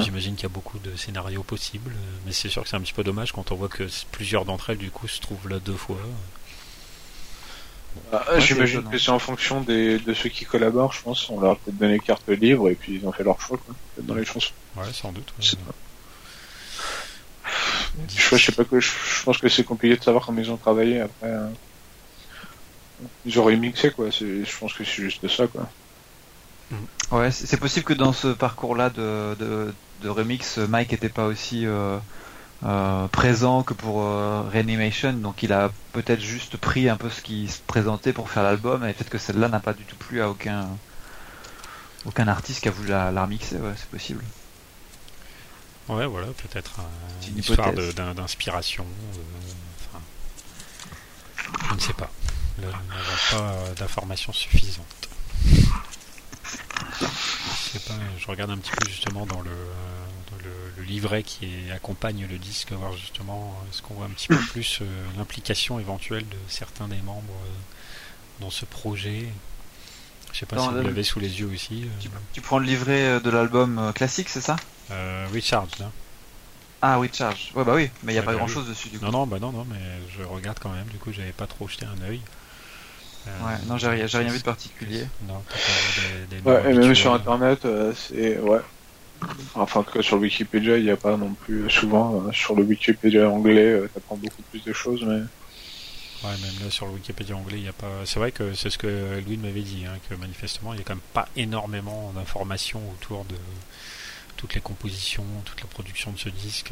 [0.01, 1.93] J'imagine qu'il y a beaucoup de scénarios possibles,
[2.25, 4.69] mais c'est sûr que c'est un petit peu dommage quand on voit que plusieurs d'entre
[4.69, 5.97] elles, du coup, se trouvent là deux fois.
[8.13, 11.29] Ah, J'imagine que c'est en fonction des, de ceux qui collaborent, je pense.
[11.29, 13.75] On leur a peut-être donné carte libre et puis ils ont fait leur choix, quoi.
[13.95, 14.53] Peut-être dans les chansons.
[14.75, 15.33] Ouais, sans doute.
[15.39, 15.63] Je sais ouais.
[15.65, 15.73] pas.
[18.15, 20.39] Je, sais- je sais pas que je, je pense que c'est compliqué de savoir comment
[20.39, 21.31] ils ont travaillé après.
[21.31, 21.49] hein.
[23.25, 24.09] Ils auraient mixé quoi.
[24.11, 25.69] Je pense que c'est juste ça quoi.
[27.11, 31.65] Ouais, c'est possible que dans ce parcours-là de, de, de remix, Mike était pas aussi
[31.65, 31.97] euh,
[32.65, 37.21] euh, présent que pour euh, Reanimation, donc il a peut-être juste pris un peu ce
[37.21, 40.21] qui se présentait pour faire l'album, et peut-être que celle-là n'a pas du tout plu
[40.21, 40.67] à aucun
[42.05, 44.23] aucun artiste qui a voulu la, la remixer, ouais, c'est possible.
[45.87, 46.81] Ouais, voilà, peut-être
[47.25, 47.71] une une histoire
[48.15, 48.85] d'inspiration.
[49.93, 50.01] enfin,
[51.69, 52.09] je ne sais pas.
[52.61, 55.09] Là, n'avons pas d'informations suffisantes.
[56.99, 62.25] Pas, je regarde un petit peu justement dans le, dans le, le livret qui accompagne
[62.29, 64.85] le disque, voir justement euh, est-ce qu'on voit un petit peu plus euh,
[65.17, 69.27] l'implication éventuelle de certains des membres euh, dans ce projet.
[70.33, 71.87] Je sais pas si vous l'avez sous les yeux aussi.
[71.99, 74.55] Tu, tu prends le livret de l'album classique, c'est ça?
[74.91, 75.91] Euh, Richard, là.
[76.81, 77.51] Ah oui, Charge.
[77.55, 79.05] Ouais, bah oui, mais il n'y a Ouais, pas bah grand-chose dessus du coup.
[79.05, 79.79] Non, non, bah non, non, mais
[80.15, 82.21] je regarde quand même, du coup, j'avais pas trop jeté un œil.
[83.27, 85.05] Euh, Ouais, non, j'ai rien, j'ai rien vu de particulier.
[85.27, 85.43] Non,
[86.29, 88.59] des, des Ouais, et même sur internet, euh, c'est ouais.
[89.55, 92.23] Enfin, en tout cas, sur le Wikipédia, il n'y a pas non plus euh, souvent.
[92.27, 95.21] euh, sur le Wikipédia anglais, euh, t'apprends beaucoup plus de choses, mais
[96.23, 97.87] Ouais, même là, sur le Wikipédia anglais, il y a pas.
[98.05, 100.83] C'est vrai que c'est ce que Louis m'avait dit, hein, que manifestement, il y a
[100.83, 103.35] quand même pas énormément d'informations autour de
[104.35, 106.71] toutes les compositions, toute la production de ce disque.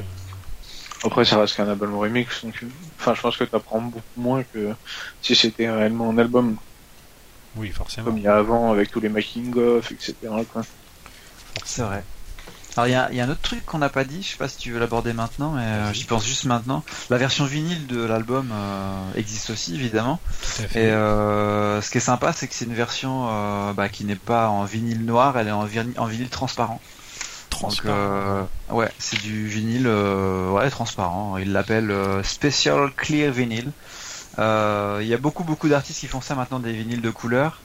[1.03, 2.43] Après, ça reste qu'un album remix.
[2.43, 2.63] Donc,
[2.99, 4.73] enfin, je pense que t'apprends beaucoup moins que
[5.21, 6.57] si c'était réellement un album
[7.55, 8.05] Oui, forcément.
[8.05, 10.15] comme il y a avant avec tous les making of, etc.
[11.63, 12.03] C'est vrai.
[12.77, 14.37] Alors il y a, y a, un autre truc qu'on n'a pas dit, je sais
[14.37, 16.83] pas si tu veux l'aborder maintenant, mais euh, j'y pense juste maintenant.
[17.09, 20.19] La version vinyle de l'album euh, existe aussi évidemment.
[20.73, 24.17] Et euh, ce qui est sympa, c'est que c'est une version euh, bah, qui n'est
[24.17, 25.65] pas en vinyle noir, elle est en,
[25.97, 26.81] en vinyle transparent.
[27.61, 27.83] Donc,
[28.69, 31.37] ouais, c'est du vinyle ouais transparent.
[31.37, 31.93] Ils l'appellent
[32.23, 33.71] Special Clear Vinyl.
[34.37, 37.59] Il y a beaucoup beaucoup d'artistes qui font ça maintenant des vinyles de couleur.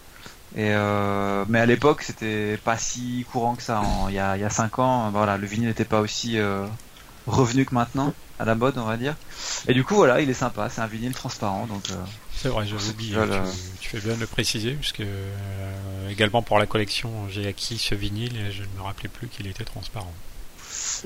[0.59, 3.83] Euh, mais à l'époque, c'était pas si courant que ça.
[4.09, 6.67] Il y a il y a cinq ans, le vinyle n'était pas aussi euh,
[7.27, 9.15] revenu que maintenant, à la mode, on va dire.
[9.69, 10.69] Et du coup, voilà, il est sympa.
[10.69, 11.91] C'est un vinyle transparent, donc.
[11.91, 11.95] Euh,
[12.41, 13.15] c'est vrai, je oublié.
[13.15, 17.77] Tu, tu, fais bien de le préciser, puisque euh, également pour la collection, j'ai acquis
[17.77, 20.15] ce vinyle et je ne me rappelais plus qu'il était transparent.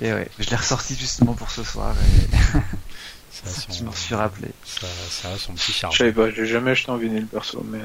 [0.01, 1.97] Et ouais, je l'ai ressorti justement pour ce soir.
[1.97, 2.59] Et...
[3.49, 3.72] son...
[3.72, 4.49] je me suis rappelé.
[4.64, 5.93] Ça, ça, a son petit charme.
[5.93, 7.80] Je savais pas, j'ai jamais acheté un vinyle perso, mais.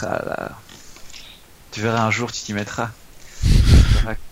[0.00, 0.52] Ah
[1.70, 2.90] tu verras un jour, tu t'y mettras.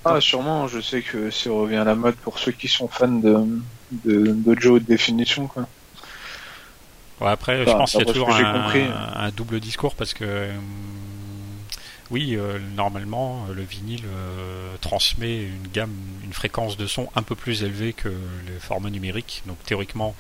[0.06, 3.08] Ah, sûrement, je sais que ça revient à la mode pour ceux qui sont fans
[3.08, 3.46] de,
[3.92, 5.68] de, de Joe de définition, quoi.
[7.20, 10.56] Ouais, après, je pense qu'il y a toujours un, double discours parce que, euh,
[12.10, 15.94] oui, euh, normalement, le vinyle euh, transmet une gamme,
[16.24, 19.42] une fréquence de son un peu plus élevée que les formats numériques.
[19.46, 20.14] Donc, théoriquement,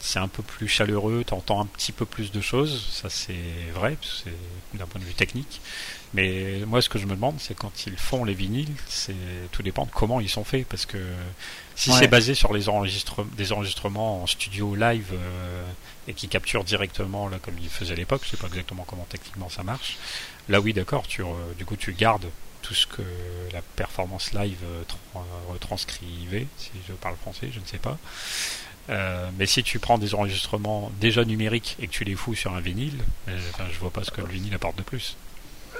[0.00, 3.34] c'est un peu plus chaleureux, tu entends un petit peu plus de choses, ça c'est
[3.74, 4.32] vrai, c'est
[4.74, 5.60] d'un point de vue technique.
[6.14, 9.14] Mais moi, ce que je me demande, c'est quand ils font les vinyles, c'est
[9.52, 10.98] tout dépend de comment ils sont faits, parce que
[11.80, 15.64] si c'est basé sur les enregistrements, des enregistrements en studio live euh,
[16.08, 19.06] et qui capturent directement, là, comme ils faisaient à l'époque, je sais pas exactement comment
[19.08, 19.96] techniquement ça marche.
[20.48, 21.22] Là, oui, d'accord, tu,
[21.56, 22.26] du coup, tu gardes
[22.62, 23.02] tout ce que
[23.52, 24.82] la performance live euh,
[25.48, 27.98] retranscrivait, si je parle français, je ne sais pas.
[28.88, 32.54] Euh, mais si tu prends des enregistrements déjà numériques et que tu les fous sur
[32.54, 35.16] un vinyle, euh, enfin, je vois pas ce que le vinyle apporte de plus.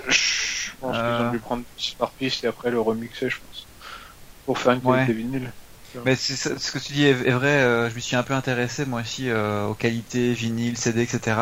[0.09, 3.67] Je pense qu'ils ont dû prendre piste par piste et après le remixer, je pense,
[4.47, 5.53] pour faire une qualité vinyle.
[6.05, 7.49] Mais ce que tu dis est, vrai.
[7.49, 11.37] Euh, je me suis un peu intéressé moi aussi aux qualités vinyle, CD, etc.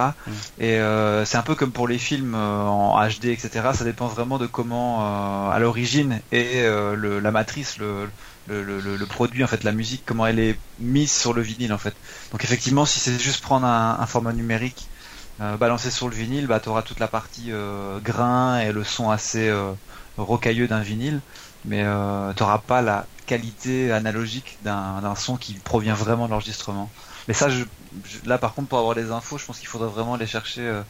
[0.59, 1.25] Et mm.
[1.25, 3.71] c'est un peu comme pour les films en HD, etc.
[3.75, 8.09] Ça dépend vraiment de comment, à l'origine, et la matrice, le,
[8.49, 11.95] le, produit en fait la musique comment elle est mise sur le vinyle en fait
[12.33, 14.89] donc effectivement si c'est juste prendre un, format numérique
[15.41, 18.85] euh, balancer sur le vinyle bah tu auras toute la partie euh, grain et le
[18.85, 19.73] son assez euh,
[20.17, 21.21] rocailleux d'un vinyle
[21.65, 26.91] mais euh, tu n'auras pas la qualité analogique d'un son qui provient vraiment de l'enregistrement
[27.29, 27.65] mais ça je,
[28.25, 30.83] là par contre pour avoir les infos je pense qu'il faudrait vraiment aller chercher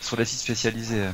[0.00, 1.04] sur les sites spécialisés.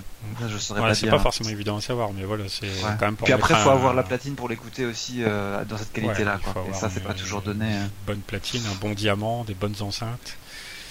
[0.49, 3.25] je saurais pas C'est pas forcément évident à savoir, mais voilà, c'est quand même pour
[3.25, 6.39] Puis après, il faut avoir la platine pour l'écouter aussi euh, dans cette qualité-là.
[6.71, 7.77] Et ça, c'est pas toujours donné.
[7.77, 7.91] Hein.
[8.07, 10.37] Bonne platine, un bon diamant, des bonnes enceintes.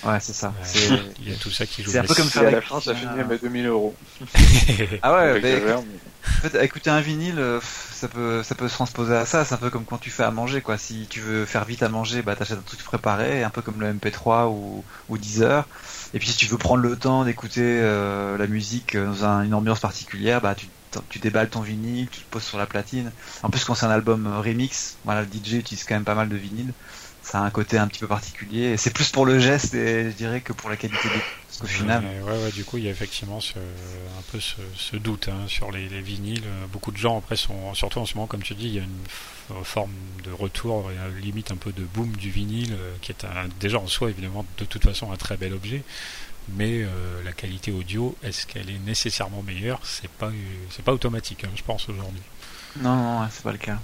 [0.03, 0.53] Ouais, c'est ça.
[1.19, 1.91] Il y a tout ça qui joue.
[1.91, 2.49] C'est un peu comme ça.
[2.49, 3.95] La fin, ça finit à 2000 euros.
[5.01, 7.59] ah ouais, mais, en fait, écouter un vinyle, euh,
[7.95, 9.45] ça peut, se transposer à ça.
[9.45, 10.77] C'est un peu comme quand tu fais à manger, quoi.
[10.77, 13.79] Si tu veux faire vite à manger, bah t'achètes un truc préparé, un peu comme
[13.79, 15.67] le MP3 ou, ou Deezer.
[16.13, 19.79] Et puis si tu veux prendre le temps d'écouter euh, la musique dans une ambiance
[19.79, 20.67] particulière, bah tu,
[21.09, 23.13] tu déballes ton vinyle, tu te poses sur la platine.
[23.43, 26.15] En plus quand c'est un album euh, remix, voilà le DJ utilise quand même pas
[26.15, 26.73] mal de vinyle.
[27.25, 28.77] Ça a un côté un petit peu particulier.
[28.77, 31.09] C'est plus pour le geste et je dirais que pour la qualité
[31.63, 32.03] au final.
[32.23, 35.47] Ouais, ouais, du coup, il y a effectivement ce, un peu ce, ce doute hein,
[35.47, 36.43] sur les, les, vinyles.
[36.71, 38.83] Beaucoup de gens, après, sont, surtout en ce moment, comme tu dis, il y a
[38.83, 43.47] une forme de retour, limite un peu de boom du vinyle, euh, qui est un,
[43.59, 45.81] déjà en soi, évidemment, de toute façon, un très bel objet.
[46.49, 49.79] Mais euh, la qualité audio, est-ce qu'elle est nécessairement meilleure?
[49.83, 50.29] C'est pas,
[50.69, 52.21] c'est pas automatique, hein, je pense aujourd'hui.
[52.77, 53.79] Non, non, c'est pas le cas.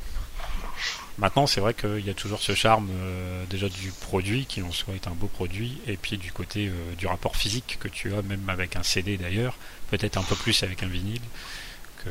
[1.22, 4.72] Maintenant, c'est vrai qu'il y a toujours ce charme euh, déjà du produit qui en
[4.72, 8.16] soi est un beau produit, et puis du côté euh, du rapport physique que tu
[8.16, 9.56] as, même avec un CD d'ailleurs,
[9.92, 11.22] peut-être un peu plus avec un vinyle,
[12.04, 12.10] que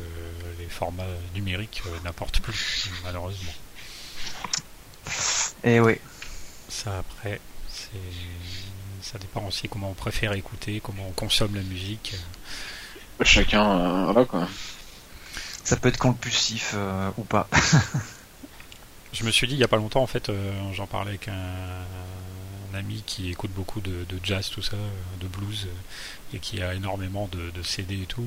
[0.59, 1.03] les formats
[1.35, 3.51] numériques euh, n'apportent plus, malheureusement.
[5.65, 5.97] Et eh oui.
[6.69, 7.41] Ça après,
[9.01, 12.15] ça dépend aussi comment on préfère écouter, comment on consomme la musique.
[13.23, 14.47] Chacun, voilà quoi.
[15.65, 16.75] Ça peut être compulsif
[17.17, 17.49] ou pas.
[19.13, 21.27] Je me suis dit il y a pas longtemps en fait, euh, j'en parlais avec
[21.27, 21.33] un,
[22.73, 24.77] ami qui écoute beaucoup de, jazz, tout ça,
[25.19, 25.67] de blues,
[26.33, 28.25] et qui a énormément de, CD et tout.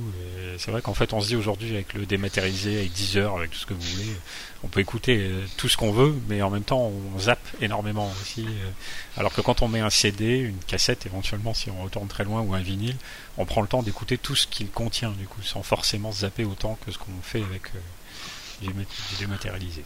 [0.59, 3.59] C'est vrai qu'en fait on se dit aujourd'hui avec le dématérialisé, avec Deezer, avec tout
[3.59, 4.15] ce que vous voulez,
[4.63, 8.13] on peut écouter euh, tout ce qu'on veut, mais en même temps on zappe énormément
[8.21, 8.45] aussi.
[8.47, 8.71] Euh.
[9.17, 12.43] Alors que quand on met un CD, une cassette éventuellement si on retourne très loin
[12.43, 12.97] ou un vinyle,
[13.39, 16.79] on prend le temps d'écouter tout ce qu'il contient du coup, sans forcément zapper autant
[16.85, 17.71] que ce qu'on fait avec
[18.61, 18.69] du
[19.19, 19.83] dématérialisé.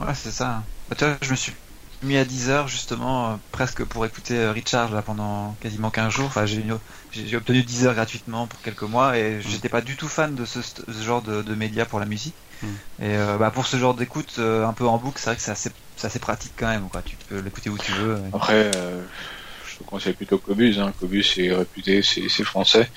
[0.00, 0.64] Ouais, c'est ça.
[0.88, 1.52] Bah, tu vois, je me suis
[2.02, 6.12] mis à 10 heures justement, euh, presque pour écouter euh, Richard là pendant quasiment 15
[6.12, 6.26] jours.
[6.26, 6.64] Enfin, j'ai,
[7.10, 9.40] j'ai obtenu 10 heures gratuitement pour quelques mois et mm.
[9.40, 10.60] j'étais pas du tout fan de ce,
[11.02, 12.36] genre de, de médias pour la musique.
[13.00, 15.42] Et euh, bah, pour ce genre d'écoute euh, un peu en boucle, c'est vrai que
[15.42, 16.88] c'est assez, c'est assez pratique quand même.
[16.88, 17.02] Quoi.
[17.02, 18.16] Tu peux l'écouter où tu veux.
[18.16, 19.02] et- Après, euh,
[19.66, 20.78] je te conseille plutôt Cobus.
[20.78, 20.92] Hein.
[20.98, 22.88] Cobus est réputé, c'est c'est français.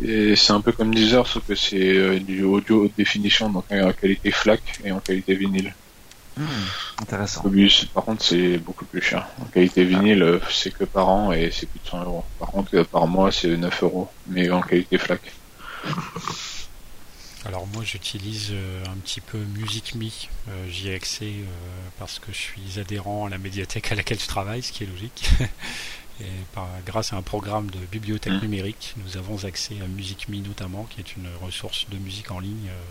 [0.00, 3.66] Et c'est un peu comme Deezer, sauf que c'est euh, du audio haute définition, donc
[3.70, 5.72] en qualité FLAC et en qualité vinyle.
[6.36, 6.46] Hmm,
[7.00, 7.42] intéressant.
[7.42, 9.28] Cobus, par contre, c'est beaucoup plus cher.
[9.40, 12.24] En qualité vinyle, euh, c'est que par an et c'est plus de 100 euros.
[12.40, 15.20] Par contre, euh, par mois, c'est 9 euros, mais en qualité FLAC.
[17.46, 20.06] Alors moi j'utilise euh, un petit peu Music Me,
[20.48, 24.18] Euh, j'y ai accès euh, parce que je suis adhérent à la médiathèque à laquelle
[24.18, 25.28] je travaille, ce qui est logique.
[26.20, 26.24] Et
[26.54, 28.40] par, grâce à un programme de bibliothèque Mm.
[28.42, 32.38] numérique, nous avons accès à Music Me notamment, qui est une ressource de musique en
[32.38, 32.82] ligne euh,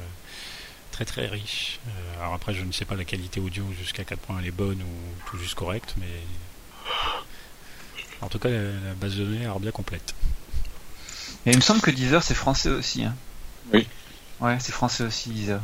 [0.94, 1.80] très très riche.
[1.88, 4.52] Euh, alors après je ne sais pas la qualité audio jusqu'à quel point elle est
[4.52, 6.08] bonne ou tout juste correcte, mais
[8.22, 10.14] en tout cas la, la base de données a l'air bien complète.
[11.46, 13.04] Et il me semble que Deezer c'est français aussi.
[13.04, 13.16] Hein.
[13.74, 13.88] Oui.
[14.40, 15.62] Ouais, c'est français aussi Deezer.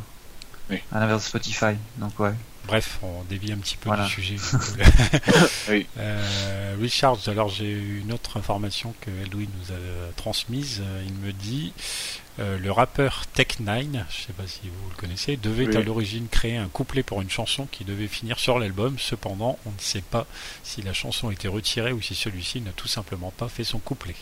[0.68, 0.78] Oui.
[0.92, 1.74] À l'inverse de Spotify.
[1.96, 2.32] Donc ouais.
[2.66, 4.04] Bref, on dévie un petit peu Voilà.
[4.04, 4.36] du sujet.
[5.70, 5.86] Oui.
[5.98, 10.82] Euh, Richard, alors j'ai eu une autre information que Eldwin nous a transmise.
[10.84, 11.72] Euh, Il me dit
[12.40, 15.76] euh, le rappeur Tech9, je sais pas si vous le connaissez, devait Oui.
[15.76, 18.98] à l'origine créer un couplet pour une chanson qui devait finir sur l'album.
[18.98, 20.26] Cependant, on ne sait pas
[20.62, 23.78] si la chanson a été retirée ou si celui-ci n'a tout simplement pas fait son
[23.78, 24.14] couplet.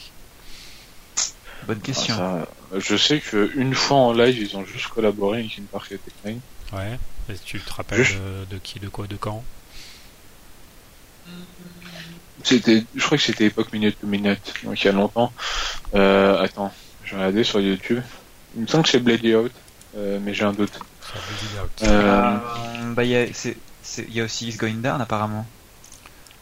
[1.66, 2.14] Bonne question.
[2.18, 5.94] Ah, ça, je sais qu'une fois en live, ils ont juste collaboré avec une partie
[5.94, 6.42] de Technique.
[6.72, 6.98] Ouais.
[7.30, 9.44] Et tu te rappelles Je- de, de qui, de quoi, de quand?
[12.44, 15.32] C'était, je crois que c'était époque minute to minute, donc il y a longtemps.
[15.94, 16.72] Euh, attends,
[17.08, 18.02] je vais regarder sur YouTube.
[18.54, 19.52] Il me semble que c'est Bloody Out,
[19.96, 20.78] euh, mais j'ai un doute.
[21.82, 22.38] Euh, Euh,
[22.94, 23.56] bah il y c'est-
[23.98, 25.46] il y a aussi It's Going Down apparemment.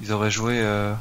[0.01, 0.93] Ils auraient joué euh,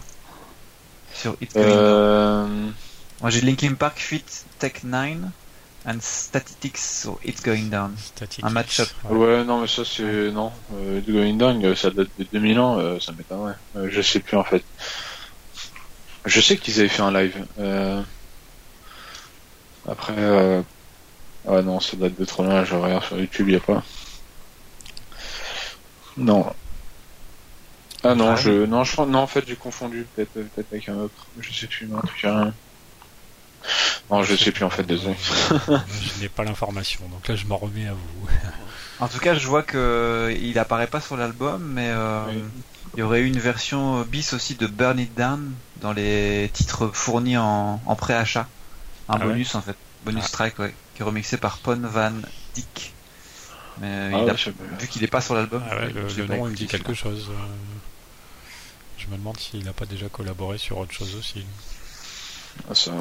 [1.13, 2.73] sur It's Going Down.
[3.21, 4.23] Moi j'ai Linkin Park Fit
[4.59, 5.17] Tech 9
[5.87, 7.95] and Statistics sur It's Going Down.
[7.97, 8.89] Static un match-up.
[9.05, 9.17] Ouais.
[9.17, 10.51] ouais, non, mais ça c'est non.
[10.71, 13.55] The Going Down, ça date de 2000 ans, euh, ça m'étonnerait.
[13.75, 14.63] Euh, je sais plus en fait.
[16.25, 17.45] Je sais qu'ils avaient fait un live.
[17.59, 18.01] Euh...
[19.89, 20.61] Après, euh...
[21.47, 22.63] ah non, ça date de trop loin.
[22.65, 23.83] Je regarde sur YouTube, y a pas.
[26.17, 26.51] Non.
[28.03, 28.37] Ah non, Ouais.
[28.37, 31.25] je non, je non en fait j'ai confondu peut-être peut-être avec un autre.
[31.39, 32.51] Je sais plus, mais en tout cas.
[34.11, 35.15] Non, je sais plus en fait, désolé.
[35.49, 38.27] Je n'ai pas l'information, donc là je m'en remets à vous.
[39.01, 42.43] En tout cas, je vois que il apparaît pas sur l'album, mais euh, Oui.
[42.93, 46.87] il y aurait eu une version bis aussi de Burn It Down dans les titres
[46.93, 48.47] fournis en, en pré-achat.
[49.07, 50.31] Un Ah ouais bonus en fait, bonus Ah.
[50.31, 52.11] track, ouais, qui est remixé par Pon Van
[52.55, 52.93] Dyck.
[53.79, 54.63] Mais euh, Ah il ouais, a- je sais pas.
[54.79, 56.93] vu qu'il est pas sur l'album, Ah ouais, le, le nom il me dit quelque
[56.93, 57.27] chose.
[57.29, 57.35] euh,
[58.97, 61.45] Je me demande s'il n'a pas déjà collaboré sur autre chose aussi.
[62.69, 62.93] Ah, ça...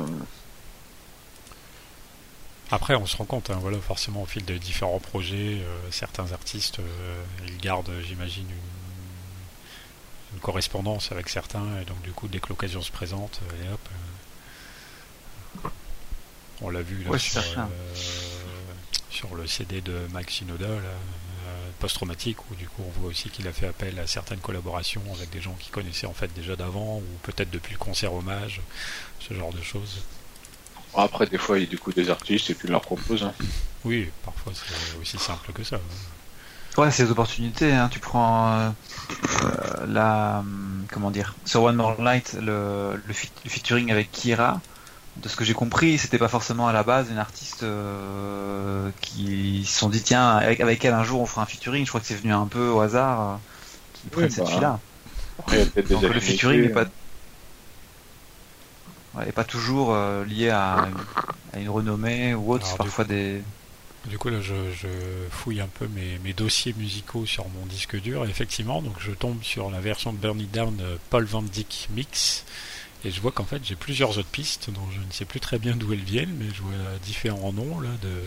[2.70, 6.32] Après, on se rend compte, hein, voilà, forcément, au fil de différents projets, euh, certains
[6.32, 8.56] artistes, euh, ils gardent, j'imagine, une,
[10.34, 13.72] une correspondance avec certains, et donc du coup, dès que l'occasion se présente, euh, et
[13.72, 13.88] hop.
[16.62, 17.62] On l'a vu là, Ouais, sur, c'est certain.
[17.70, 17.94] euh,
[19.10, 20.80] sur le CD de Mike Shinoda, euh,
[21.80, 25.30] post-traumatique, où du coup, on voit aussi qu'il a fait appel à certaines collaborations avec
[25.30, 28.60] des gens qu'il connaissait en fait déjà d'avant, ou peut-être depuis le concert hommage,
[29.20, 30.02] ce genre de choses.
[30.96, 33.24] Après, des fois, il y a du coup des artistes et puis il leur propose.
[33.24, 33.34] Hein.
[33.84, 35.78] Oui, parfois c'est aussi simple que ça.
[36.76, 37.72] Ouais, c'est des opportunités.
[37.72, 37.88] Hein.
[37.92, 38.70] Tu prends euh,
[39.86, 44.60] la, hum, comment dire, sur One More Light, le, le, feat- le featuring avec Kira.
[45.18, 49.64] De ce que j'ai compris, c'était pas forcément à la base une artiste euh, qui
[49.64, 51.84] se sont dit tiens avec, avec elle un jour on fera un featuring.
[51.84, 53.34] Je crois que c'est venu un peu au hasard euh,
[53.94, 54.80] qu'ils prennent cette bah, fille-là.
[55.38, 56.84] Après, il y a peut-être des Donc le featuring n'est euh, pas
[59.14, 60.88] ouais, est pas toujours euh, lié à,
[61.52, 62.66] à une renommée ou autre.
[62.66, 63.40] C'est parfois des
[64.08, 64.88] Du coup, là, je, je
[65.30, 68.26] fouille un peu mes, mes dossiers musicaux sur mon disque dur.
[68.26, 70.76] Et effectivement, donc je tombe sur la version de Burn It Down
[71.08, 72.44] Paul Van Dyck Mix.
[73.04, 75.58] Et je vois qu'en fait, j'ai plusieurs autres pistes dont je ne sais plus très
[75.58, 76.72] bien d'où elles viennent, mais je vois
[77.04, 78.22] différents noms là de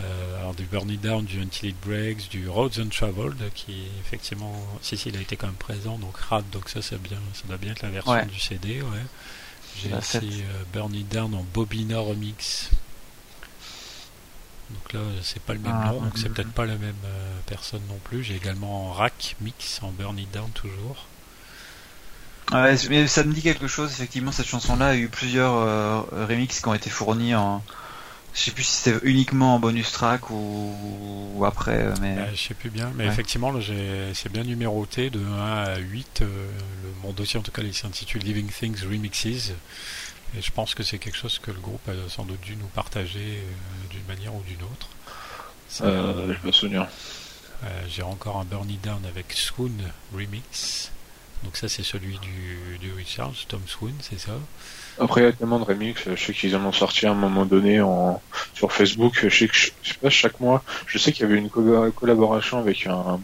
[0.00, 4.54] euh, alors du Burn It Down, du Until It Breaks, du Roads Untraveled, qui effectivement,
[4.80, 7.42] si si, il a été quand même présent, donc rad, donc ça c'est bien, ça
[7.46, 8.26] doit bien être la version Ouais.
[8.26, 9.04] du CD, ouais.
[9.82, 12.70] J'ai La aussi euh, Burn It Down en Bobina Remix.
[14.70, 16.34] Donc là, c'est pas le même Ah, nom, donc c'est mhm.
[16.34, 18.24] peut-être pas la même euh, personne non plus.
[18.24, 21.06] J'ai également en Rack Mix en Burn It Down toujours.
[22.52, 26.60] Ouais, mais ça me dit quelque chose, effectivement, cette chanson-là a eu plusieurs euh, remixes
[26.60, 27.62] qui ont été fournis en...
[28.34, 30.74] Je sais plus si c'était uniquement en bonus track ou,
[31.34, 32.16] ou après, euh, mais...
[32.18, 33.10] Euh, je sais plus bien, mais Ouais.
[33.12, 36.20] effectivement, là, j'ai- c'est bien numéroté de 1 à 8.
[36.22, 36.26] euh,
[36.82, 39.52] le, mon dossier, en tout cas, il s'intitule Living Things Remixes.
[40.34, 42.68] Et je pense que c'est quelque chose que le groupe a sans doute dû nous
[42.68, 44.88] partager euh, d'une manière ou d'une autre.
[45.82, 46.88] Euh, je me souviens.
[47.64, 49.72] Euh, J'ai encore un Burn It Down avec Swoon
[50.14, 50.90] Remix.
[51.44, 54.32] Donc ça c'est celui du, du Richard, Tom Swoon, c'est ça?
[55.00, 56.02] Après, il y a tellement de remix.
[56.04, 58.20] Je sais qu'ils en ont sorti à un moment donné en,
[58.54, 59.18] sur Facebook.
[59.22, 61.90] Je sais que, je sais pas, chaque mois, je sais qu'il y avait une co-
[61.92, 63.18] collaboration avec un,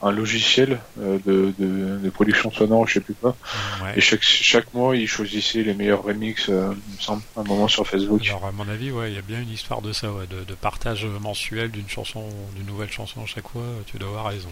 [0.00, 3.36] un logiciel euh, de, de, de production sonore, je sais plus quoi.
[3.82, 3.92] Ouais.
[3.96, 7.44] Et chaque, chaque mois, ils choisissaient les meilleurs remix, euh, il me semble, à un
[7.44, 8.26] moment sur Facebook.
[8.26, 10.42] Alors à mon avis, ouais, il y a bien une histoire de ça, ouais, de,
[10.44, 13.62] de partage mensuel d'une chanson, d'une nouvelle chanson à chaque fois.
[13.86, 14.48] Tu dois avoir raison.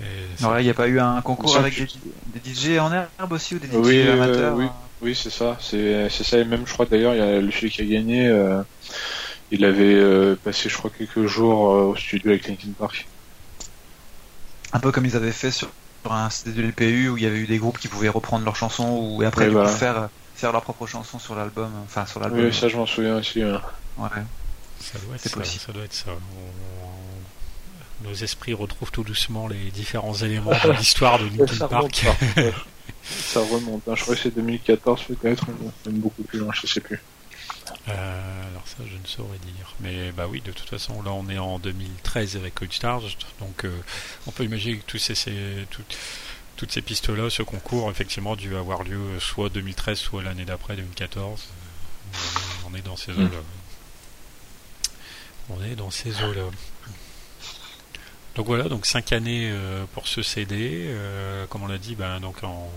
[0.00, 1.86] Il n'y a pas eu un concours avec des,
[2.40, 4.64] des DJ en herbe aussi ou des DJ Oui, euh, amateurs oui.
[4.64, 4.72] hein
[5.02, 5.56] Oui, c'est ça.
[5.60, 6.38] C'est ça.
[6.38, 8.28] Et même, je crois d'ailleurs, il y a le celui qui a gagné.
[8.28, 8.62] euh,
[9.50, 13.06] il avait euh, passé, je crois, quelques jours euh, au studio avec Linkin Park.
[14.72, 15.68] Un peu comme ils avaient fait sur,
[16.02, 18.44] sur un CD de l'LPU où il y avait eu des groupes qui pouvaient reprendre
[18.44, 19.70] leurs chansons ou et après Oui, du voilà.
[19.70, 22.40] coup, faire faire leur propre chanson sur l'album, enfin sur l'album.
[22.46, 23.44] Oui, ça, je m'en souviens aussi.
[23.44, 23.52] ouais.
[23.98, 24.08] Ouais.
[24.80, 25.62] Ça doit être C'est ça, possible.
[25.64, 26.10] ça doit être ça.
[28.04, 32.04] Nos esprits retrouvent tout doucement les différents éléments de l'histoire de Linkin Park.
[32.36, 32.54] remonte.
[33.02, 33.88] ça remonte.
[33.88, 33.94] hein.
[33.96, 35.46] Je crois que c'est 2014 peut-être,
[35.86, 36.52] même beaucoup plus loin.
[36.54, 37.00] Je sais plus.
[37.88, 39.74] Euh, alors ça, je ne saurais dire.
[39.80, 43.70] Mais bah oui, de toute façon, là, on est en 2013 avec Recharged, donc euh,
[44.26, 45.82] on peut imaginer que tous ces, ces- tout-
[46.56, 51.40] toutes ces pistes-là, ce concours, effectivement, dû avoir lieu soit 2013, soit l'année d'après, 2014.
[52.14, 52.16] Euh,
[52.70, 53.20] on est- dans ces Mm.
[53.24, 53.40] eaux-là.
[55.50, 56.42] On est dans ces eaux-là.
[58.36, 60.86] Donc voilà, donc cinq années euh, pour ce CD.
[60.88, 62.68] euh, comme on l'a dit, ben donc en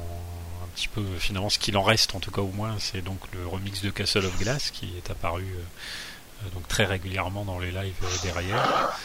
[0.64, 3.20] un petit peu finalement ce qu'il en reste en tout cas au moins, c'est donc
[3.34, 7.72] le remix de Castle of Glass qui est apparu euh, donc très régulièrement dans les
[7.72, 8.96] lives derrière,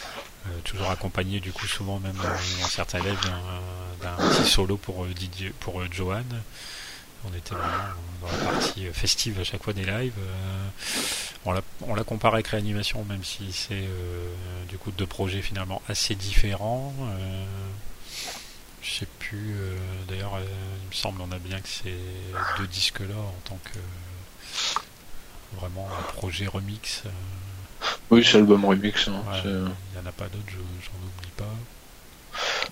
[0.64, 3.18] toujours accompagné du coup souvent même dans, certains lives
[4.03, 6.24] d'un- petit solo pour Didier, pour Johan.
[7.24, 10.12] On était vraiment dans la partie festive à chaque fois des lives.
[11.45, 14.32] On l'a- on l'a comparé avec Réanimation, même si c'est euh,
[14.68, 16.95] du coup deux projets finalement assez différents.
[17.01, 17.45] Euh,
[18.82, 19.76] je sais plus, euh,
[20.09, 20.38] d'ailleurs,
[20.82, 21.95] il me semble, on a bien que ces
[22.59, 23.78] deux disques-là en tant que
[25.59, 27.03] vraiment un projet remix.
[28.11, 29.09] Oui, c'est l'album remix.
[29.09, 29.22] hein.
[29.30, 29.40] ouais,
[29.95, 31.55] il n'y en a pas d'autres, je- j'en oublie pas.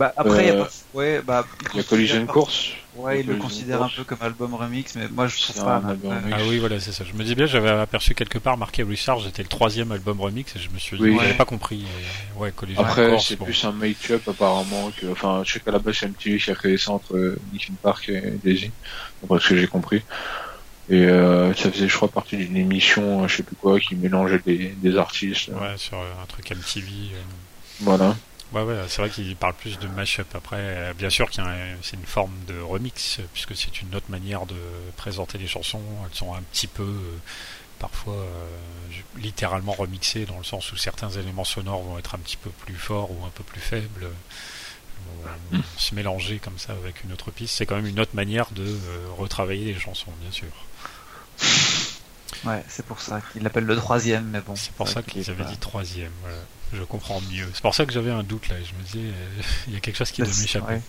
[0.00, 0.70] Bah après, il y a Euh, pas...
[0.94, 1.44] ouais, bah
[1.74, 2.70] Il y a Collision pas- Course.
[2.96, 5.76] Ouais, il le considère un peu comme album remix, mais moi je trouve pas.
[5.76, 6.16] un album Ouais.
[6.20, 6.36] remix.
[6.38, 7.04] Ah oui, voilà, c'est ça.
[7.04, 10.56] Je me dis bien, j'avais aperçu quelque part marqué Recharge, c'était le troisième album remix,
[10.56, 11.16] et je me suis dit, Oui.
[11.20, 11.82] j'avais pas compris.
[11.84, 13.44] Et, ouais, Collision Après, Course, c'est bon.
[13.44, 16.54] plus un make-up apparemment que, enfin, je sais qu'à la base c'est MTV qui a
[16.54, 18.70] créé ça entre euh, Linkin Park et Daisy,
[19.22, 20.02] d'après ce que j'ai compris.
[20.88, 23.94] Et euh, ça faisait, je crois, partie d'une émission, euh, je sais plus quoi, qui
[23.96, 25.48] mélangeait des, des artistes.
[25.48, 26.86] Ouais, sur euh, un truc MTV.
[26.88, 27.18] euh.
[27.82, 28.16] Voilà.
[28.52, 30.34] Ouais, ouais, c'est vrai qu'il parle plus de mashup.
[30.34, 33.80] Après, euh, bien sûr qu'il y a un- c'est une forme de remix, puisque c'est
[33.80, 34.56] une autre manière de
[34.96, 35.80] présenter les chansons.
[36.04, 37.16] Elles sont un petit peu, euh,
[37.78, 38.46] parfois, euh,
[39.18, 42.74] littéralement remixées, dans le sens où certains éléments sonores vont être un petit peu plus
[42.74, 44.06] forts ou un peu plus faibles.
[45.22, 47.54] Vont- vont se mélanger comme ça avec une autre piste.
[47.56, 50.48] C'est quand même une autre manière de euh, retravailler les chansons, bien sûr.
[52.44, 54.56] Ouais, c'est pour ça qu'il l'appelle le troisième, mais bon.
[54.56, 56.12] C'est pour ça qu'il est qu'ils avaient pas- dit troisième.
[56.22, 56.36] Voilà.
[56.72, 57.48] Je comprends mieux.
[57.52, 58.56] C'est pour ça que j'avais un doute là.
[58.62, 60.74] Je me disais, euh, il y a quelque chose qui doit m'échapper.
[60.74, 60.82] ouais.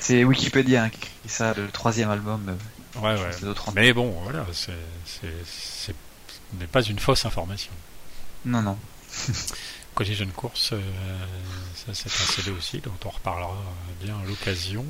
[0.00, 2.48] C'est Wikipédia hein, qui écrit ça, le troisième album.
[2.48, 3.52] euh, Ouais, ouais.
[3.74, 4.72] Mais bon, voilà, c'est,
[5.46, 5.90] ce
[6.58, 7.72] n'est pas une fausse information.
[8.44, 8.78] Non, non.
[9.94, 10.80] Collision Course, euh,
[11.74, 13.56] ça c'est un CD aussi, dont on reparlera
[14.02, 14.84] bien à l'occasion.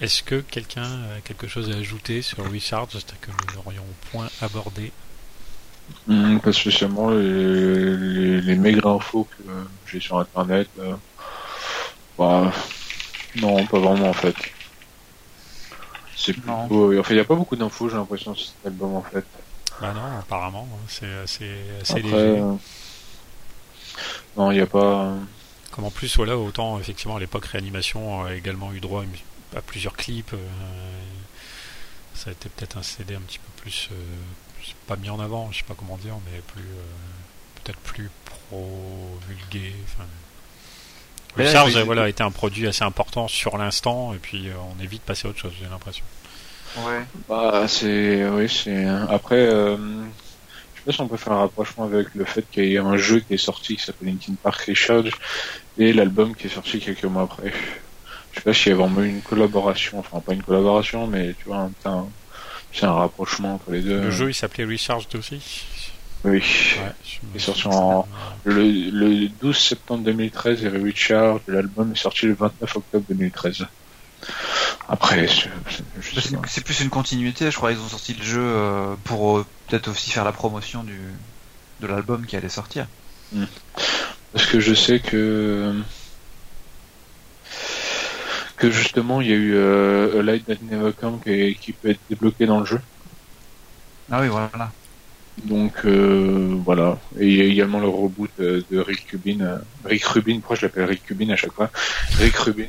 [0.00, 0.82] Est-ce que quelqu'un
[1.16, 4.92] a quelque chose à ajouter sur Recharge que nous n'aurions point abordé
[6.08, 9.42] Hum, pas spécialement les, les, les maigres infos que
[9.86, 10.68] j'ai sur internet.
[10.78, 10.96] euh,
[12.18, 12.52] bah,
[13.36, 14.36] non, pas vraiment en fait.
[16.16, 16.98] C'est plutôt.
[16.98, 19.26] Enfin, il n'y a pas beaucoup d'infos, j'ai l'impression, sur cet album en fait.
[19.80, 22.40] Bah non, apparemment, hein, c'est assez, assez Après, léger.
[22.40, 22.56] euh,
[24.36, 25.14] non, il n'y a pas.
[25.70, 29.04] Comme en plus, voilà, autant effectivement à l'époque Réanimation a également eu droit
[29.56, 30.32] à plusieurs clips.
[30.34, 30.38] euh,
[32.14, 33.94] ça a été peut-être un CD un petit peu plus, euh,
[34.86, 38.68] pas mis en avant, je sais pas comment dire, mais plus euh, peut-être plus pro
[39.28, 39.72] vulgué.
[39.84, 40.04] Enfin,
[41.36, 44.48] Mais là, Recharge, oui, voilà, a été un produit assez important sur l'instant, et puis
[44.48, 46.04] euh, on est vite passé à autre chose, j'ai l'impression.
[46.78, 47.04] Ouais.
[47.28, 48.28] Bah, c'est.
[48.28, 48.86] Oui, c'est.
[48.86, 52.64] Après, euh, je sais pas si on peut faire un rapprochement avec le fait qu'il
[52.64, 55.10] y ait un jeu qui est sorti qui s'appelle Linkin Park Recharge
[55.78, 57.52] et l'album qui est sorti quelques mois après.
[58.32, 61.34] Je sais pas s'il y a vraiment eu une collaboration, enfin pas une collaboration, mais
[61.38, 62.06] tu vois, un,
[62.74, 64.00] c'est un rapprochement entre les deux.
[64.00, 65.40] Le jeu, il s'appelait Recharged aussi.
[66.24, 66.42] Oui.
[66.78, 66.92] Ouais,
[67.34, 68.06] est sorti en-
[68.44, 73.66] Le, le 12 septembre 2013 et Recharge, l'album est sorti le 29 octobre 2013.
[74.88, 75.26] Après,
[76.48, 79.88] C'est plus une continuité, je crois qu'ils ont sorti le jeu euh, pour euh, peut-être
[79.88, 80.98] aussi faire la promotion du
[81.80, 82.86] de l'album qui allait sortir.
[84.32, 85.74] Parce que je sais que
[88.68, 91.90] que justement il y a eu euh, A Light That Never Come qui, qui peut
[91.90, 92.80] être débloqué dans le jeu.
[94.10, 94.72] Ah oui, voilà.
[95.44, 96.98] Donc euh, voilà.
[97.18, 99.40] Et il y a également le reboot euh, de Rick Rubin.
[99.40, 101.70] euh, Rick Rubin, pourquoi je l'appelle Rick Rubin à chaque fois?
[102.18, 102.68] Rick Rubin.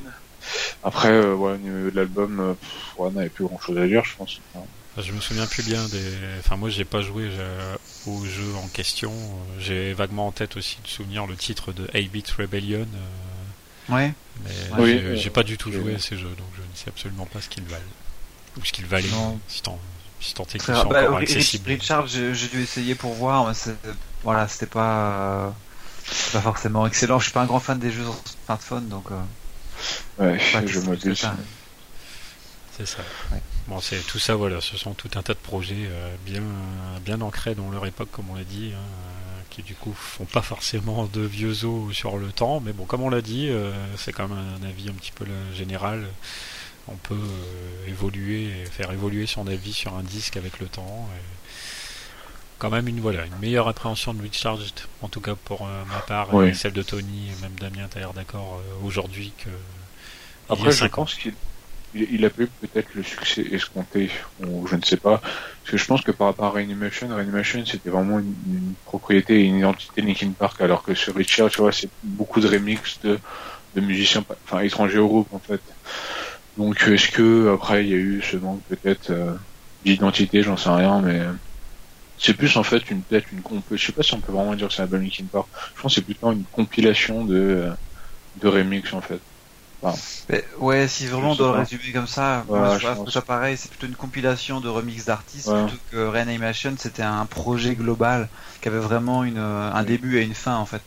[0.83, 2.53] Après, euh, ouais, au niveau de l'album, euh,
[2.97, 4.39] on n'avait plus grand chose à dire, je pense.
[4.53, 4.65] Enfin,
[4.97, 5.99] Enfin, je me souviens plus bien des.
[6.39, 7.75] Enfin, moi, j'ai pas joué euh,
[8.07, 9.11] au jeu en question.
[9.59, 12.87] J'ai vaguement en tête aussi de souvenir le titre de 8-Bit Rebellion.
[13.89, 14.13] Ouais.
[14.43, 16.75] mais Oui, j'ai- euh, j'ai pas du tout joué à ces jeux, donc je ne
[16.75, 17.81] sais absolument pas ce qu'ils valent.
[18.59, 19.39] Ou ce qu'ils valaient, Non.
[19.47, 19.79] si tant,
[20.21, 20.87] si tant est qu'ils sont.
[20.87, 21.69] Bah, encore Ri- accessibles.
[21.69, 23.75] Richard, j'ai j'ai dû essayer pour voir, mais c'est-
[24.23, 25.49] voilà, c'était pas, euh,
[26.09, 27.19] c'était pas forcément excellent.
[27.19, 28.15] Je suis pas un grand fan des jeux sur
[28.45, 29.05] smartphone, donc.
[29.11, 31.35] euh, ouais, je testé me ça.
[32.77, 32.97] C'est ça.
[33.31, 33.41] Ouais.
[33.67, 34.59] Bon, c'est tout ça, voilà.
[34.61, 36.41] Ce sont tout un tas de projets euh, bien,
[37.01, 38.79] bien ancrés dans leur époque, comme on l'a dit, hein,
[39.49, 42.59] qui du coup font pas forcément de vieux os sur le temps.
[42.59, 45.25] Mais bon, comme on l'a dit, euh, c'est quand même un avis un petit peu
[45.25, 46.05] là, général.
[46.87, 51.07] On peut euh, évoluer, et faire évoluer son avis sur un disque avec le temps.
[51.17, 51.21] et
[52.59, 55.99] Quand même une voilà une meilleure appréhension de Recharged, en tout cas pour euh, ma
[55.99, 56.49] part, Oui.
[56.49, 59.49] et celle de Tony et même Damien, t'as l'air d'accord euh, aujourd'hui que.
[59.49, 61.03] il y a Après, je cinq ans.
[61.03, 61.33] pense qu'il
[61.95, 64.09] il, a pas eu peut-être le succès escompté,
[64.45, 65.19] ou je ne sais pas.
[65.19, 69.43] Parce que je pense que par rapport à Reanimation, Reanimation c'était vraiment une, propriété et
[69.45, 73.17] une identité Linkin Park, alors que sur Richard, tu vois, c'est beaucoup de remix de,
[73.75, 74.23] de musiciens,
[74.61, 75.61] étrangers au groupe en fait.
[76.57, 79.33] Donc est-ce que après il y a eu ce manque peut-être euh,
[79.83, 81.21] d'identité, j'en sais rien, mais
[82.17, 83.63] c'est plus en fait une peut-être une comp.
[83.71, 85.47] Je sais pas si on peut vraiment dire que c'est un Linkin Park.
[85.75, 87.71] Je pense que plutôt une compilation de euh,
[88.41, 89.19] de remix en fait.
[90.29, 93.11] Mais ouais, si vraiment on doit le résumer comme ça, je pense.
[93.13, 95.63] ça pareil, c'est plutôt une compilation de remix d'artistes Ouais.
[95.65, 98.29] plutôt que Reanimation, c'était un projet global
[98.61, 100.81] qui avait vraiment une, euh, un début et une fin en fait.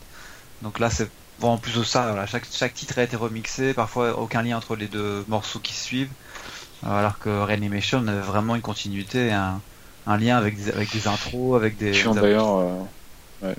[0.61, 3.73] Donc là, c'est bon, en plus de ça, voilà, chaque, chaque titre a été remixé,
[3.73, 6.11] parfois aucun lien entre les deux morceaux qui suivent,
[6.85, 9.61] Euh, alors que Reanimation avait vraiment une continuité, un,
[10.07, 11.91] un lien avec des, avec des intros, avec des.
[11.91, 12.79] qui ont d'ailleurs euh,
[13.43, 13.55] ouais,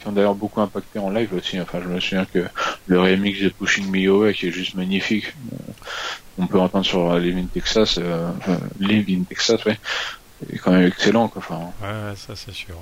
[0.00, 1.60] qui ont d'ailleurs beaucoup impacté en live aussi.
[1.60, 2.46] Enfin, je me souviens que
[2.86, 5.32] le remix de Pushing Me Away qui est juste magnifique.
[6.38, 9.78] On peut entendre sur Live in Texas, euh, euh, Live in Texas, ouais,
[10.52, 11.28] est quand même excellent.
[11.28, 11.42] Quoi.
[11.46, 12.76] Enfin, Ouais, ça c'est sûr.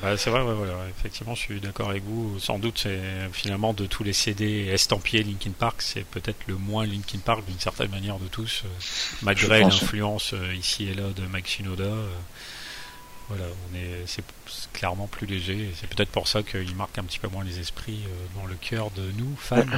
[0.00, 2.38] Bah, c'est vrai, ouais, voilà, effectivement, je suis d'accord avec vous.
[2.38, 3.00] Sans doute, c'est
[3.32, 7.58] finalement de tous les CD estampillés Linkin Park, c'est peut-être le moins Linkin Park d'une
[7.58, 8.68] certaine manière de tous, euh,
[9.22, 9.80] malgré pense.
[9.80, 11.90] l'influence euh, ici et là de Mike Shinoda.
[13.28, 14.24] Voilà, on est, c'est
[14.72, 15.72] clairement plus léger.
[15.78, 18.54] C'est peut-être pour ça qu'il marque un petit peu moins les esprits euh, dans le
[18.54, 19.64] cœur de nous, fans.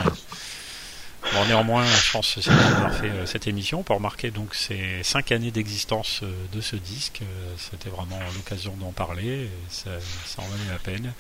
[1.35, 5.03] Bon, néanmoins, je pense que c'est d'avoir fait euh, cette émission pour marquer donc ces
[5.03, 7.21] cinq années d'existence euh, de ce disque.
[7.23, 9.49] Euh, C'était vraiment l'occasion d'en parler.
[9.69, 9.91] Ça,
[10.25, 11.13] ça en valait la peine.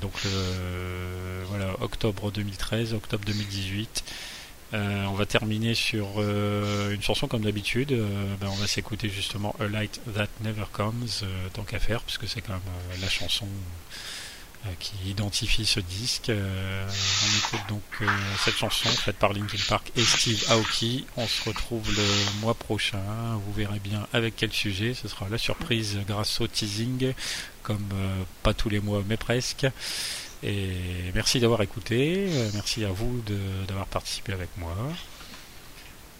[0.00, 0.12] Donc
[1.48, 4.04] voilà, octobre 2013, octobre 2018.
[4.74, 7.92] Euh, on va terminer sur euh, une chanson comme d'habitude.
[7.92, 12.02] Euh, ben, on va s'écouter justement A Light That Never Comes, euh, tant qu'à faire,
[12.02, 13.46] puisque c'est quand même la chanson
[14.78, 16.30] qui identifie ce disque.
[16.30, 18.08] On écoute donc
[18.44, 21.04] cette chanson faite par Linkin Park et Steve Aoki.
[21.16, 23.02] On se retrouve le mois prochain.
[23.44, 24.94] Vous verrez bien avec quel sujet.
[24.94, 27.12] Ce sera la surprise grâce au teasing,
[27.64, 27.88] comme
[28.44, 29.66] pas tous les mois, mais presque.
[30.42, 30.70] Et
[31.14, 32.26] merci d'avoir écouté.
[32.28, 34.74] Euh, merci à vous de- d'avoir participé avec moi.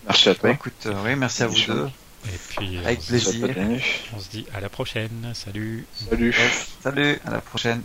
[0.07, 0.51] merci à toi.
[0.51, 1.89] Écoute, euh, oui, merci à vous deux.
[2.27, 3.55] Et puis Avec on se- plaisir.
[3.55, 3.83] Tenu.
[4.15, 5.33] on se dit à la prochaine.
[5.35, 5.87] Salut.
[6.09, 6.35] Salut.
[6.83, 7.83] Salut, à la prochaine.